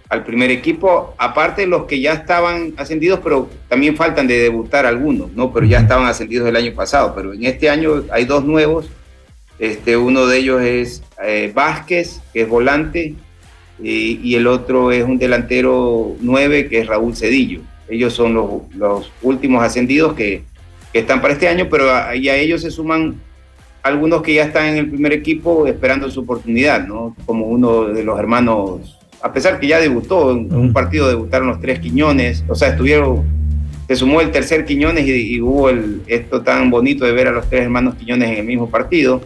al 0.09 0.23
primer 0.23 0.49
equipo, 0.49 1.13
aparte 1.19 1.61
de 1.61 1.67
los 1.67 1.85
que 1.85 2.01
ya 2.01 2.13
estaban 2.13 2.73
ascendidos, 2.77 3.19
pero 3.23 3.47
también 3.67 3.95
faltan 3.95 4.25
de 4.25 4.39
debutar 4.39 4.87
algunos, 4.87 5.31
¿no? 5.33 5.53
Pero 5.53 5.67
ya 5.67 5.79
estaban 5.79 6.07
ascendidos 6.07 6.49
el 6.49 6.55
año 6.55 6.73
pasado, 6.73 7.13
pero 7.15 7.33
en 7.33 7.45
este 7.45 7.69
año 7.69 8.03
hay 8.11 8.25
dos 8.25 8.43
nuevos. 8.43 8.89
Este, 9.59 9.97
uno 9.97 10.25
de 10.25 10.37
ellos 10.39 10.61
es 10.63 11.03
eh, 11.23 11.51
Vázquez, 11.53 12.21
que 12.33 12.41
es 12.41 12.49
volante, 12.49 13.13
y, 13.81 14.19
y, 14.23 14.35
el 14.35 14.47
otro 14.47 14.91
es 14.91 15.03
un 15.03 15.19
delantero 15.19 16.15
nueve, 16.21 16.67
que 16.67 16.79
es 16.79 16.87
Raúl 16.87 17.15
Cedillo. 17.15 17.61
Ellos 17.89 18.13
son 18.13 18.33
los, 18.33 19.11
últimos 19.21 19.63
ascendidos 19.63 20.13
que, 20.13 20.43
están 20.91 21.21
para 21.21 21.33
este 21.35 21.47
año, 21.47 21.67
pero 21.69 21.93
a, 21.93 22.15
y 22.15 22.29
a 22.29 22.35
ellos 22.35 22.61
se 22.61 22.71
suman 22.71 23.21
algunos 23.83 24.23
que 24.23 24.33
ya 24.33 24.43
están 24.43 24.65
en 24.65 24.77
el 24.77 24.89
primer 24.89 25.13
equipo 25.13 25.67
esperando 25.67 26.09
su 26.09 26.21
oportunidad, 26.21 26.87
¿no? 26.87 27.15
Como 27.25 27.45
uno 27.45 27.85
de 27.85 28.03
los 28.03 28.19
hermanos, 28.19 28.97
a 29.21 29.31
pesar 29.31 29.59
que 29.59 29.67
ya 29.67 29.79
debutó, 29.79 30.31
en 30.31 30.53
un 30.53 30.73
partido 30.73 31.07
debutaron 31.07 31.47
los 31.47 31.61
tres 31.61 31.79
Quiñones, 31.79 32.43
o 32.47 32.55
sea, 32.55 32.69
estuvieron 32.69 33.23
se 33.89 33.95
sumó 33.95 34.21
el 34.21 34.29
tercer 34.29 34.65
Quiñones 34.65 35.07
y, 35.07 35.41
hubo 35.41 35.67
el, 35.67 36.03
esto 36.05 36.43
tan 36.43 36.69
bonito 36.69 37.05
de 37.05 37.11
ver 37.11 37.27
a 37.27 37.31
los 37.31 37.49
tres 37.49 37.63
hermanos 37.63 37.95
Quiñones 37.95 38.29
en 38.29 38.37
el 38.37 38.45
mismo 38.45 38.69
partido. 38.69 39.19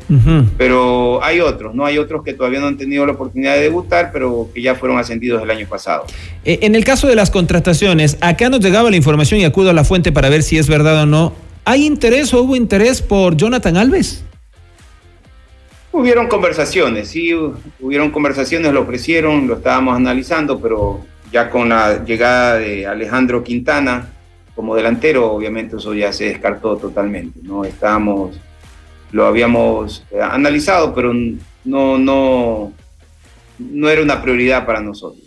Pero 0.57 1.21
hay 1.21 1.41
otros, 1.41 1.75
¿no? 1.75 1.85
Hay 1.85 1.97
otros 1.97 2.23
que 2.23 2.33
todavía 2.33 2.61
no 2.61 2.67
han 2.67 2.77
tenido 2.77 3.05
la 3.05 3.11
oportunidad 3.11 3.55
de 3.55 3.63
debutar, 3.63 4.11
pero 4.13 4.47
que 4.53 4.61
ya 4.61 4.75
fueron 4.75 4.97
ascendidos 4.97 5.43
el 5.43 5.51
año 5.51 5.67
pasado. 5.67 6.05
Eh, 6.45 6.59
en 6.61 6.75
el 6.75 6.85
caso 6.85 7.07
de 7.07 7.15
las 7.17 7.29
contrataciones, 7.29 8.17
acá 8.21 8.49
nos 8.49 8.61
llegaba 8.61 8.89
la 8.89 8.95
información 8.95 9.41
y 9.41 9.43
acudo 9.43 9.69
a 9.69 9.73
la 9.73 9.83
fuente 9.83 10.13
para 10.13 10.29
ver 10.29 10.43
si 10.43 10.57
es 10.57 10.69
verdad 10.69 11.03
o 11.03 11.05
no. 11.05 11.33
¿Hay 11.65 11.85
interés 11.85 12.33
o 12.33 12.41
hubo 12.41 12.55
interés 12.55 13.01
por 13.01 13.35
Jonathan 13.35 13.75
Alves? 13.75 14.23
Hubieron 15.91 16.29
conversaciones, 16.29 17.09
sí, 17.09 17.33
hubieron 17.81 18.11
conversaciones, 18.11 18.71
lo 18.71 18.83
ofrecieron, 18.83 19.45
lo 19.45 19.55
estábamos 19.55 19.97
analizando, 19.97 20.61
pero 20.61 21.01
ya 21.33 21.49
con 21.49 21.67
la 21.67 22.05
llegada 22.05 22.59
de 22.59 22.87
Alejandro 22.87 23.43
Quintana, 23.43 24.12
como 24.55 24.75
delantero, 24.75 25.31
obviamente 25.31 25.77
eso 25.77 25.93
ya 25.93 26.13
se 26.13 26.25
descartó 26.25 26.77
totalmente, 26.77 27.39
¿no? 27.41 27.65
Estábamos, 27.65 28.37
lo 29.11 29.25
habíamos 29.25 30.03
eh, 30.11 30.21
analizado, 30.21 30.93
pero 30.93 31.13
no, 31.63 31.97
no, 31.97 32.71
no 33.57 33.89
era 33.89 34.01
una 34.01 34.21
prioridad 34.21 34.65
para 34.65 34.81
nosotros. 34.81 35.23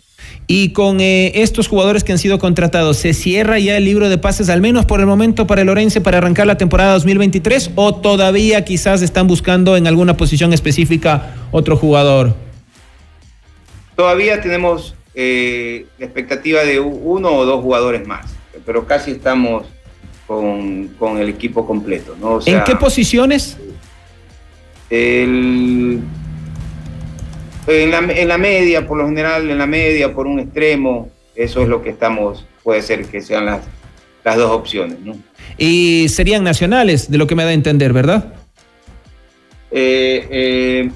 Y 0.49 0.71
con 0.71 1.01
eh, 1.01 1.41
estos 1.41 1.67
jugadores 1.67 2.05
que 2.05 2.13
han 2.13 2.17
sido 2.17 2.39
contratados, 2.39 2.97
¿se 2.97 3.13
cierra 3.13 3.59
ya 3.59 3.75
el 3.75 3.83
libro 3.83 4.07
de 4.07 4.17
pases, 4.17 4.47
al 4.47 4.61
menos 4.61 4.85
por 4.85 5.01
el 5.01 5.05
momento, 5.05 5.45
para 5.45 5.61
el 5.61 5.67
Orense 5.67 5.99
para 5.99 6.19
arrancar 6.19 6.47
la 6.47 6.57
temporada 6.57 6.93
2023? 6.93 7.71
¿O 7.75 7.95
todavía 7.95 8.63
quizás 8.63 9.01
están 9.01 9.27
buscando 9.27 9.75
en 9.75 9.87
alguna 9.87 10.15
posición 10.15 10.53
específica 10.53 11.35
otro 11.51 11.75
jugador? 11.75 12.33
Todavía 13.97 14.39
tenemos 14.41 14.95
eh, 15.15 15.85
la 15.99 16.05
expectativa 16.05 16.63
de 16.63 16.79
uno 16.79 17.33
o 17.33 17.45
dos 17.45 17.61
jugadores 17.61 18.07
más 18.07 18.36
pero 18.67 18.85
casi 18.85 19.11
estamos 19.11 19.65
con, 20.27 20.91
el 21.17 21.29
equipo 21.29 21.65
completo. 21.65 22.17
¿no? 22.19 22.39
¿En 22.45 22.63
qué 22.65 22.75
posiciones? 22.75 23.57
en, 24.89 26.03
la, 27.67 28.37
media, 28.37 28.85
por 28.85 28.97
lo 28.97 29.07
general, 29.07 29.49
en 29.49 29.57
la 29.57 29.65
media, 29.65 30.13
por 30.13 30.27
un 30.27 30.39
extremo, 30.39 31.09
eso 31.33 31.61
es 31.61 31.69
lo 31.69 31.81
que 31.81 31.91
estamos, 31.91 32.45
puede 32.61 32.81
ser 32.81 33.05
que 33.05 33.21
sean 33.21 33.45
las, 33.45 33.61
las 34.25 34.35
dos 34.35 34.51
opciones. 34.51 34.99
¿no? 34.99 35.17
Y 35.57 36.09
serían 36.09 36.43
nacionales, 36.43 37.09
de 37.09 37.17
lo 37.17 37.25
que 37.25 37.35
me 37.35 37.43
da 37.43 37.51
a 37.51 37.53
entender, 37.53 37.93
¿verdad? 37.93 38.33
Eh, 39.71 40.27
eh, 40.29 40.91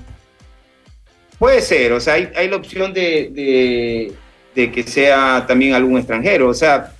puede 1.40 1.62
ser, 1.62 1.94
o 1.94 2.02
sea, 2.02 2.16
hay, 2.16 2.50
la 2.50 2.56
opción 2.58 2.94
de, 2.94 4.14
de, 4.56 4.72
que 4.72 4.84
sea 4.84 5.46
también 5.48 5.74
algún 5.74 5.98
extranjero, 5.98 6.50
o 6.50 6.54
sea, 6.54 6.92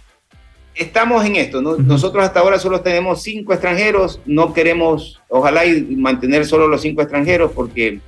estamos 0.76 1.26
en 1.26 1.36
esto. 1.36 1.62
Nosotros 1.62 2.24
hasta 2.24 2.40
ahora 2.40 2.60
solo 2.60 2.82
tenemos 2.82 3.22
cinco 3.22 3.54
extranjeros. 3.54 4.20
No 4.26 4.54
queremos, 4.54 5.22
ojalá, 5.30 5.66
y 5.66 5.96
mantener 5.96 6.46
solo 6.46 6.68
los 6.68 6.82
cinco 6.82 7.02
extranjeros 7.02 7.52
porque 7.52 8.00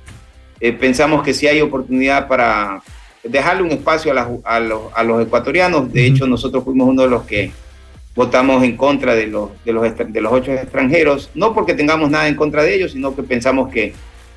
eh, 0.60 0.72
pensamos 0.72 1.22
que 1.22 1.34
si 1.34 1.46
hay 1.46 1.60
oportunidad 1.60 2.28
para 2.28 2.82
dejarle 3.22 3.62
un 3.62 3.72
espacio 3.72 4.12
a, 4.44 4.60
los, 4.60 5.22
ecuatorianos. 5.22 5.92
De 5.92 6.06
hecho, 6.06 6.26
nosotros 6.26 6.64
fuimos 6.64 6.88
uno 6.88 7.02
de 7.02 7.08
los 7.08 7.24
que 7.24 7.52
votamos 8.14 8.62
en 8.62 8.76
contra 8.76 9.14
de 9.14 9.26
los, 9.26 9.50
de 9.64 9.72
los, 9.72 9.82
de 9.82 10.20
los 10.20 10.32
ocho 10.32 10.52
extranjeros, 10.52 11.30
no 11.34 11.52
porque 11.52 11.74
tengamos 11.74 12.10
nada 12.10 12.28
en 12.28 12.36
contra 12.36 12.62
de 12.62 12.74
ellos, 12.74 12.92
sino 12.92 13.16
que 13.16 13.22
pensamos 13.22 13.72
que, 13.72 13.92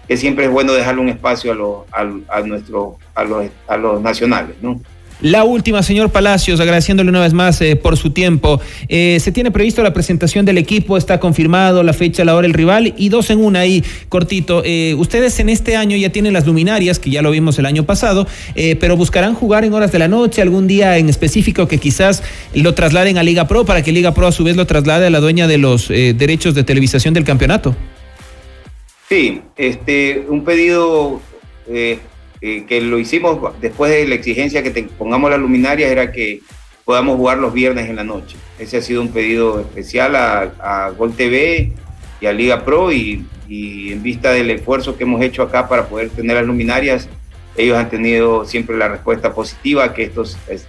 que 0.07 0.17
siempre 0.17 0.45
es 0.45 0.51
bueno 0.51 0.73
dejarle 0.73 1.01
un 1.01 1.09
espacio 1.09 1.51
a, 1.51 1.55
los, 1.55 2.21
a, 2.29 2.41
nuestro, 2.41 2.97
a, 3.13 3.23
los, 3.23 3.45
a 3.67 3.77
los 3.77 4.01
nacionales. 4.01 4.55
¿no? 4.61 4.81
La 5.21 5.43
última, 5.43 5.81
señor 5.81 6.11
Palacios, 6.11 6.59
agradeciéndole 6.59 7.09
una 7.09 7.21
vez 7.21 7.33
más 7.33 7.59
eh, 7.61 7.75
por 7.75 7.97
su 7.97 8.11
tiempo. 8.11 8.61
Eh, 8.87 9.17
se 9.19 9.31
tiene 9.31 9.49
previsto 9.49 9.81
la 9.81 9.91
presentación 9.91 10.45
del 10.45 10.59
equipo, 10.59 10.95
está 10.95 11.19
confirmado 11.19 11.81
la 11.81 11.93
fecha, 11.93 12.23
la 12.23 12.35
hora, 12.35 12.45
el 12.45 12.53
rival 12.53 12.93
y 12.97 13.09
dos 13.09 13.31
en 13.31 13.43
una 13.43 13.61
ahí, 13.61 13.83
cortito. 14.09 14.61
Eh, 14.63 14.93
ustedes 14.95 15.39
en 15.39 15.49
este 15.49 15.75
año 15.75 15.97
ya 15.97 16.11
tienen 16.11 16.33
las 16.33 16.45
luminarias, 16.45 16.99
que 16.99 17.09
ya 17.09 17.23
lo 17.23 17.31
vimos 17.31 17.57
el 17.57 17.65
año 17.65 17.83
pasado, 17.83 18.27
pero 18.79 18.95
buscarán 18.95 19.33
jugar 19.33 19.65
en 19.65 19.73
horas 19.73 19.91
de 19.91 19.99
la 19.99 20.07
noche, 20.07 20.41
algún 20.41 20.67
día 20.67 20.97
en 20.97 21.09
específico 21.09 21.67
que 21.67 21.79
quizás 21.79 22.21
lo 22.53 22.73
trasladen 22.75 23.17
a 23.17 23.23
Liga 23.23 23.47
Pro 23.47 23.65
para 23.65 23.81
que 23.81 23.91
Liga 23.91 24.13
Pro 24.13 24.27
a 24.27 24.31
su 24.31 24.43
vez 24.43 24.55
lo 24.55 24.67
traslade 24.67 25.07
a 25.07 25.09
la 25.09 25.19
dueña 25.19 25.47
de 25.47 25.57
los 25.57 25.87
derechos 25.87 26.53
de 26.53 26.63
televisación 26.63 27.13
del 27.13 27.23
campeonato. 27.23 27.75
Sí, 29.09 29.41
este, 29.55 30.25
un 30.27 30.43
pedido 30.43 31.21
eh, 32.41 32.65
que 32.67 32.81
lo 32.81 32.99
hicimos 32.99 33.59
después 33.59 33.91
de 33.91 34.07
la 34.07 34.15
exigencia 34.15 34.63
que 34.63 34.69
te 34.69 34.83
pongamos 34.83 35.29
las 35.29 35.39
luminarias, 35.39 35.91
era 35.91 36.11
que 36.11 36.41
podamos 36.85 37.17
jugar 37.17 37.37
los 37.39 37.53
viernes 37.53 37.89
en 37.89 37.97
la 37.97 38.03
noche. 38.03 38.37
Ese 38.59 38.77
ha 38.77 38.81
sido 38.81 39.01
un 39.01 39.09
pedido 39.09 39.59
especial 39.59 40.15
a, 40.15 40.93
Gol 40.97 41.13
TV 41.13 41.73
y 42.21 42.25
a 42.25 42.31
Liga 42.31 42.63
Pro 42.63 42.91
y, 42.91 43.25
en 43.49 44.03
vista 44.03 44.31
del 44.31 44.49
esfuerzo 44.51 44.97
que 44.97 45.03
hemos 45.03 45.21
hecho 45.21 45.43
acá 45.43 45.67
para 45.67 45.87
poder 45.87 46.09
tener 46.09 46.35
las 46.37 46.45
luminarias, 46.45 47.09
ellos 47.55 47.77
han 47.77 47.89
tenido 47.89 48.45
siempre 48.45 48.77
la 48.77 48.87
respuesta 48.87 49.33
positiva 49.33 49.83
a 49.83 49.93
que 49.93 50.03
esto, 50.03 50.23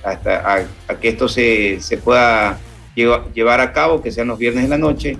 hasta, 0.04 0.66
a, 0.88 0.94
que 1.00 1.08
esto 1.08 1.28
se, 1.28 1.80
se 1.80 1.98
pueda 1.98 2.58
llevar 2.96 3.60
a 3.60 3.72
cabo, 3.72 4.02
que 4.02 4.10
sean 4.10 4.28
los 4.28 4.38
viernes 4.38 4.64
en 4.64 4.70
la 4.70 4.78
noche. 4.78 5.16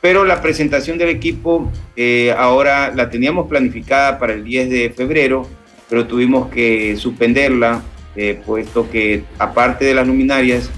Pero 0.00 0.24
la 0.24 0.42
presentación 0.42 0.98
del 0.98 1.10
equipo 1.10 1.70
eh, 1.94 2.34
ahora 2.36 2.92
la 2.92 3.08
teníamos 3.08 3.48
planificada 3.48 4.18
para 4.18 4.32
el 4.32 4.42
10 4.42 4.70
de 4.70 4.90
febrero, 4.90 5.48
pero 5.92 6.06
tuvimos 6.06 6.48
que 6.48 6.96
suspenderla 6.96 7.82
eh, 8.16 8.40
puesto 8.46 8.88
que 8.90 9.24
aparte 9.38 9.84
de 9.84 9.92
las 9.92 10.06
luminarias, 10.06 10.70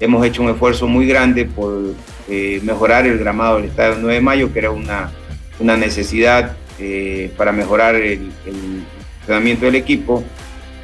hemos 0.00 0.24
hecho 0.24 0.42
un 0.42 0.48
esfuerzo 0.48 0.88
muy 0.88 1.06
grande 1.06 1.44
por 1.44 1.92
eh, 2.26 2.58
mejorar 2.62 3.06
el 3.06 3.18
gramado 3.18 3.56
del 3.56 3.66
Estadio 3.66 3.96
9 4.00 4.14
de 4.14 4.20
Mayo, 4.22 4.50
que 4.50 4.60
era 4.60 4.70
una, 4.70 5.12
una 5.60 5.76
necesidad 5.76 6.56
eh, 6.78 7.30
para 7.36 7.52
mejorar 7.52 7.96
el, 7.96 8.32
el, 8.46 8.82
funcionamiento 9.18 9.66
del 9.66 9.74
equipo 9.74 10.24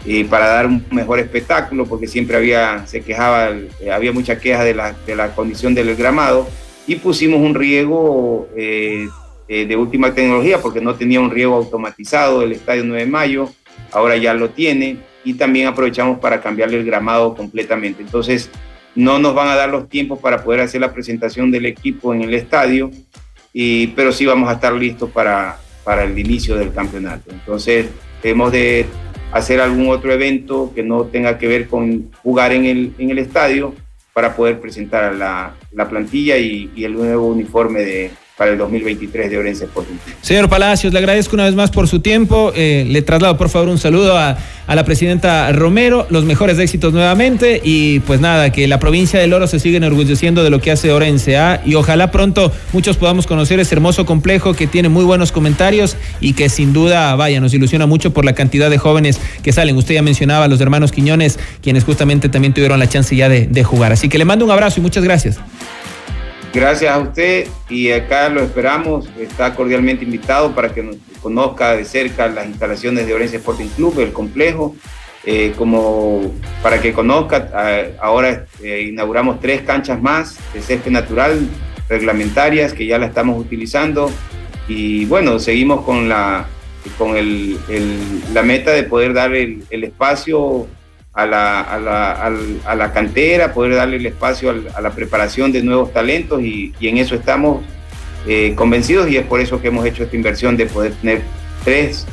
y 0.04 0.22
para 0.24 0.48
dar 0.48 0.66
un 0.66 0.84
mejor 0.90 1.18
espectáculo, 1.18 1.86
porque 1.86 2.06
siempre 2.06 2.36
había, 2.36 2.86
se 2.86 3.00
quejaba, 3.00 3.56
había 3.90 4.12
mucha 4.12 4.38
queja 4.38 4.64
de 4.64 4.74
la, 4.74 4.92
de 5.06 5.16
la 5.16 5.34
condición 5.34 5.74
del 5.74 5.96
gramado, 5.96 6.46
y 6.86 6.96
pusimos 6.96 7.40
un 7.40 7.54
riego 7.54 8.50
de 8.54 9.76
última 9.76 10.12
tecnología, 10.12 10.60
porque 10.60 10.82
no 10.82 10.94
tenía 10.94 11.20
un 11.20 11.30
riego 11.30 11.56
automatizado 11.56 12.40
del 12.40 12.52
Estadio 12.52 12.84
9 12.84 13.06
de 13.06 13.10
Mayo, 13.10 13.50
ahora 13.92 14.16
ya 14.16 14.34
lo 14.34 14.50
tiene 14.50 14.98
y 15.24 15.34
también 15.34 15.66
aprovechamos 15.66 16.18
para 16.18 16.40
cambiarle 16.40 16.78
el 16.78 16.84
gramado 16.84 17.34
completamente. 17.34 18.02
Entonces, 18.02 18.50
no 18.94 19.18
nos 19.18 19.34
van 19.34 19.48
a 19.48 19.54
dar 19.54 19.68
los 19.68 19.88
tiempos 19.88 20.18
para 20.18 20.42
poder 20.42 20.60
hacer 20.60 20.80
la 20.80 20.92
presentación 20.92 21.50
del 21.50 21.66
equipo 21.66 22.14
en 22.14 22.22
el 22.22 22.34
estadio, 22.34 22.90
y, 23.52 23.88
pero 23.88 24.12
sí 24.12 24.26
vamos 24.26 24.48
a 24.48 24.54
estar 24.54 24.72
listos 24.72 25.10
para, 25.10 25.58
para 25.84 26.04
el 26.04 26.18
inicio 26.18 26.56
del 26.56 26.72
campeonato. 26.72 27.30
Entonces, 27.30 27.88
hemos 28.22 28.52
de 28.52 28.86
hacer 29.32 29.60
algún 29.60 29.88
otro 29.88 30.12
evento 30.12 30.72
que 30.74 30.82
no 30.82 31.04
tenga 31.04 31.38
que 31.38 31.46
ver 31.46 31.68
con 31.68 32.10
jugar 32.22 32.52
en 32.52 32.64
el, 32.64 32.92
en 32.98 33.10
el 33.10 33.18
estadio 33.18 33.74
para 34.12 34.34
poder 34.34 34.58
presentar 34.58 35.14
la, 35.14 35.54
la 35.72 35.88
plantilla 35.88 36.36
y, 36.38 36.70
y 36.74 36.84
el 36.84 36.94
nuevo 36.94 37.28
uniforme 37.28 37.80
de, 37.80 38.10
para 38.38 38.52
el 38.52 38.58
2023 38.58 39.30
de 39.30 39.36
Orense 39.36 39.64
Sporting. 39.64 39.96
Señor 40.22 40.48
Palacios, 40.48 40.92
le 40.92 41.00
agradezco 41.00 41.34
una 41.34 41.44
vez 41.44 41.56
más 41.56 41.72
por 41.72 41.88
su 41.88 41.98
tiempo. 41.98 42.52
Eh, 42.54 42.86
le 42.88 43.02
traslado, 43.02 43.36
por 43.36 43.48
favor, 43.48 43.68
un 43.68 43.78
saludo 43.78 44.16
a, 44.16 44.38
a, 44.68 44.74
la 44.76 44.84
presidenta 44.84 45.50
Romero, 45.50 46.06
los 46.08 46.24
mejores 46.24 46.56
éxitos 46.60 46.92
nuevamente 46.92 47.60
y 47.64 47.98
pues 48.00 48.20
nada, 48.20 48.52
que 48.52 48.68
la 48.68 48.78
provincia 48.78 49.18
del 49.18 49.32
Oro 49.32 49.48
se 49.48 49.58
siga 49.58 49.78
enorgulleciendo 49.78 50.44
de 50.44 50.50
lo 50.50 50.60
que 50.60 50.70
hace 50.70 50.92
Orense 50.92 51.36
¿ah? 51.36 51.60
y 51.66 51.74
ojalá 51.74 52.12
pronto 52.12 52.52
muchos 52.72 52.96
podamos 52.96 53.26
conocer 53.26 53.58
ese 53.58 53.74
hermoso 53.74 54.06
complejo 54.06 54.54
que 54.54 54.68
tiene 54.68 54.88
muy 54.88 55.04
buenos 55.04 55.32
comentarios 55.32 55.96
y 56.20 56.34
que 56.34 56.48
sin 56.48 56.72
duda, 56.72 57.16
vaya, 57.16 57.40
nos 57.40 57.52
ilusiona 57.54 57.86
mucho 57.86 58.12
por 58.12 58.24
la 58.24 58.34
cantidad 58.34 58.70
de 58.70 58.78
jóvenes 58.78 59.20
que 59.42 59.52
salen. 59.52 59.76
Usted 59.76 59.96
ya 59.96 60.02
mencionaba 60.02 60.44
a 60.44 60.48
los 60.48 60.60
hermanos 60.60 60.92
Quiñones, 60.92 61.40
quienes 61.60 61.82
justamente 61.82 62.28
también 62.28 62.54
tuvieron 62.54 62.78
la 62.78 62.88
chance 62.88 63.16
ya 63.16 63.28
de, 63.28 63.48
de 63.48 63.64
jugar. 63.64 63.90
Así 63.90 64.08
que 64.08 64.16
le 64.16 64.24
mando 64.24 64.44
un 64.44 64.52
abrazo 64.52 64.78
y 64.78 64.82
muchas 64.84 65.02
gracias. 65.02 65.40
Gracias 66.52 66.90
a 66.90 66.98
usted 66.98 67.46
y 67.68 67.90
acá 67.90 68.28
lo 68.28 68.40
esperamos. 68.40 69.08
Está 69.18 69.54
cordialmente 69.54 70.04
invitado 70.04 70.54
para 70.54 70.72
que 70.72 70.82
nos 70.82 70.96
conozca 71.20 71.76
de 71.76 71.84
cerca 71.84 72.28
las 72.28 72.46
instalaciones 72.46 73.06
de 73.06 73.14
Orense 73.14 73.36
Sporting 73.36 73.68
Club, 73.76 74.00
el 74.00 74.12
complejo, 74.12 74.74
eh, 75.24 75.52
como 75.58 76.32
para 76.62 76.80
que 76.80 76.92
conozca. 76.92 77.96
ahora 78.00 78.46
eh, 78.62 78.86
inauguramos 78.88 79.40
tres 79.40 79.62
canchas 79.62 80.00
más 80.00 80.38
de 80.54 80.62
césped 80.62 80.90
natural 80.90 81.46
reglamentarias 81.88 82.72
que 82.72 82.86
ya 82.86 82.98
la 82.98 83.06
estamos 83.06 83.38
utilizando 83.38 84.10
y 84.68 85.06
bueno, 85.06 85.38
seguimos 85.38 85.84
con 85.84 86.08
la 86.08 86.46
con 86.96 87.16
el, 87.16 87.58
la 88.32 88.42
meta 88.42 88.70
de 88.70 88.84
poder 88.84 89.12
dar 89.12 89.34
el, 89.34 89.64
el 89.70 89.84
espacio 89.84 90.66
a 91.18 91.26
la, 91.26 91.60
a 91.62 91.80
la, 91.80 92.30
a 92.64 92.74
la 92.76 92.92
cantera, 92.92 93.52
poder 93.52 93.74
darle 93.74 93.96
el 93.96 94.06
espacio 94.06 94.54
a 94.72 94.80
la 94.80 94.90
preparación 94.90 95.50
de 95.50 95.64
nuevos 95.64 95.92
talentos 95.92 96.40
y, 96.40 96.72
en 96.80 96.96
eso 96.96 97.16
estamos 97.16 97.64
eh, 98.24 98.54
convencidos 98.54 99.10
y 99.10 99.16
es 99.16 99.26
por 99.26 99.40
eso 99.40 99.60
que 99.60 99.66
hemos 99.66 99.84
hecho 99.84 100.04
esta 100.04 100.14
inversión 100.14 100.56
de 100.56 100.66
poder 100.66 100.92
tener 100.92 101.22
tres 101.64 102.06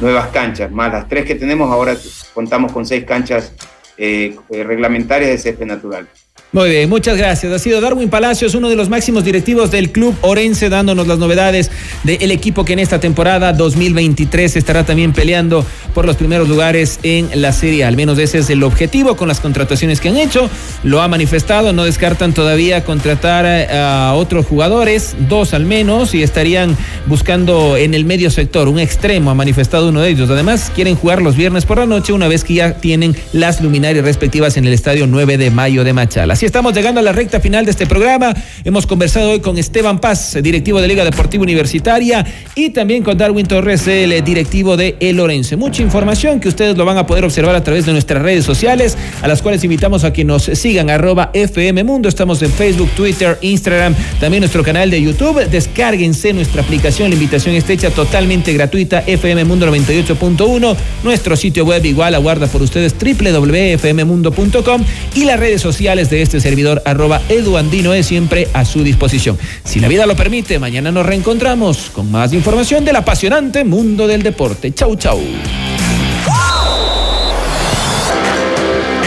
nuevas 0.00 0.28
canchas, 0.28 0.70
más 0.70 0.90
las 0.90 1.06
tres 1.06 1.26
que 1.26 1.34
tenemos, 1.34 1.70
ahora 1.70 1.94
contamos 2.32 2.72
con 2.72 2.86
seis 2.86 3.04
canchas 3.04 3.52
eh, 3.98 4.34
reglamentarias 4.48 5.32
de 5.32 5.36
césped 5.36 5.66
natural. 5.66 6.08
Muy 6.52 6.70
bien, 6.70 6.88
muchas 6.88 7.18
gracias. 7.18 7.52
Ha 7.52 7.58
sido 7.58 7.80
Darwin 7.80 8.08
Palacios, 8.08 8.54
uno 8.54 8.68
de 8.68 8.76
los 8.76 8.88
máximos 8.88 9.24
directivos 9.24 9.72
del 9.72 9.90
club 9.90 10.14
Orense, 10.20 10.68
dándonos 10.68 11.08
las 11.08 11.18
novedades 11.18 11.72
del 12.04 12.30
equipo 12.30 12.64
que 12.64 12.72
en 12.74 12.78
esta 12.78 13.00
temporada 13.00 13.52
2023 13.52 14.54
estará 14.54 14.86
también 14.86 15.12
peleando 15.12 15.66
por 15.92 16.06
los 16.06 16.14
primeros 16.14 16.48
lugares 16.48 17.00
en 17.02 17.28
la 17.42 17.52
serie. 17.52 17.84
Al 17.84 17.96
menos 17.96 18.16
ese 18.18 18.38
es 18.38 18.48
el 18.48 18.62
objetivo 18.62 19.16
con 19.16 19.26
las 19.26 19.40
contrataciones 19.40 20.00
que 20.00 20.08
han 20.08 20.16
hecho. 20.16 20.48
Lo 20.84 21.02
ha 21.02 21.08
manifestado, 21.08 21.72
no 21.72 21.84
descartan 21.84 22.32
todavía 22.32 22.84
contratar 22.84 23.44
a 23.44 24.14
otros 24.14 24.46
jugadores, 24.46 25.16
dos 25.28 25.52
al 25.52 25.64
menos, 25.64 26.14
y 26.14 26.22
estarían 26.22 26.76
buscando 27.06 27.76
en 27.76 27.92
el 27.92 28.04
medio 28.04 28.30
sector 28.30 28.68
un 28.68 28.78
extremo, 28.78 29.32
ha 29.32 29.34
manifestado 29.34 29.88
uno 29.88 30.00
de 30.00 30.10
ellos. 30.10 30.30
Además, 30.30 30.70
quieren 30.74 30.94
jugar 30.94 31.22
los 31.22 31.36
viernes 31.36 31.66
por 31.66 31.78
la 31.78 31.86
noche 31.86 32.12
una 32.12 32.28
vez 32.28 32.44
que 32.44 32.54
ya 32.54 32.74
tienen 32.74 33.16
las 33.32 33.60
luminarias 33.60 34.04
respectivas 34.04 34.56
en 34.56 34.64
el 34.64 34.72
estadio 34.72 35.08
9 35.08 35.38
de 35.38 35.50
mayo 35.50 35.82
de 35.82 35.92
Machala. 35.92 36.35
Así 36.36 36.44
estamos 36.44 36.74
llegando 36.74 37.00
a 37.00 37.02
la 37.02 37.12
recta 37.12 37.40
final 37.40 37.64
de 37.64 37.70
este 37.70 37.86
programa. 37.86 38.34
Hemos 38.62 38.86
conversado 38.86 39.30
hoy 39.30 39.40
con 39.40 39.56
Esteban 39.56 39.98
Paz, 40.02 40.36
directivo 40.42 40.82
de 40.82 40.86
Liga 40.86 41.02
Deportiva 41.02 41.42
Universitaria, 41.42 42.26
y 42.54 42.68
también 42.68 43.02
con 43.02 43.16
Darwin 43.16 43.46
Torres, 43.46 43.88
el 43.88 44.22
directivo 44.22 44.76
de 44.76 44.96
El 45.00 45.18
Orense. 45.18 45.56
Mucha 45.56 45.80
información 45.80 46.38
que 46.38 46.48
ustedes 46.48 46.76
lo 46.76 46.84
van 46.84 46.98
a 46.98 47.06
poder 47.06 47.24
observar 47.24 47.54
a 47.54 47.64
través 47.64 47.86
de 47.86 47.92
nuestras 47.92 48.22
redes 48.22 48.44
sociales, 48.44 48.98
a 49.22 49.28
las 49.28 49.40
cuales 49.40 49.64
invitamos 49.64 50.04
a 50.04 50.12
que 50.12 50.24
nos 50.24 50.42
sigan 50.42 50.90
arroba 50.90 51.30
FM 51.32 51.84
Mundo. 51.84 52.06
Estamos 52.06 52.42
en 52.42 52.52
Facebook, 52.52 52.90
Twitter, 52.90 53.38
Instagram, 53.40 53.94
también 54.20 54.42
nuestro 54.42 54.62
canal 54.62 54.90
de 54.90 55.00
YouTube. 55.00 55.42
Descárguense 55.48 56.34
nuestra 56.34 56.60
aplicación. 56.60 57.08
La 57.08 57.14
invitación 57.14 57.54
está 57.54 57.72
hecha 57.72 57.88
totalmente 57.88 58.52
gratuita, 58.52 59.02
FM 59.06 59.42
Mundo 59.44 59.66
98.1. 59.74 60.76
Nuestro 61.02 61.34
sitio 61.34 61.64
web 61.64 61.82
igual 61.86 62.14
aguarda 62.14 62.46
por 62.46 62.60
ustedes 62.60 62.94
www.fmmundo.com 62.94 64.84
y 65.14 65.24
las 65.24 65.40
redes 65.40 65.62
sociales 65.62 66.10
de 66.10 66.25
este 66.26 66.40
servidor 66.40 66.82
arroba 66.84 67.22
eduandino 67.28 67.94
es 67.94 68.06
siempre 68.06 68.48
a 68.52 68.64
su 68.64 68.82
disposición. 68.82 69.38
Si 69.62 69.78
la 69.78 69.86
vida 69.86 70.06
lo 70.06 70.16
permite, 70.16 70.58
mañana 70.58 70.90
nos 70.90 71.06
reencontramos 71.06 71.90
con 71.92 72.10
más 72.10 72.32
información 72.32 72.84
del 72.84 72.96
apasionante 72.96 73.62
mundo 73.62 74.08
del 74.08 74.24
deporte. 74.24 74.74
Chau, 74.74 74.96
chau. 74.96 75.20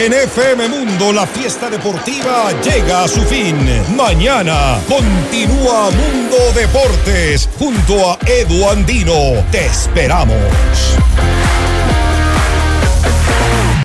En 0.02 0.14
FM 0.14 0.70
Mundo 0.70 1.12
la 1.12 1.28
fiesta 1.28 1.70
deportiva 1.70 2.54
llega 2.64 3.04
a 3.04 3.08
su 3.10 3.20
fin. 3.24 3.58
Mañana 3.98 4.80
continúa 4.88 5.90
Mundo 5.92 6.38
Deportes 6.56 7.50
junto 7.60 8.12
a 8.12 8.18
Edu 8.26 8.70
Andino. 8.70 9.44
Te 9.52 9.66
esperamos. 9.66 10.38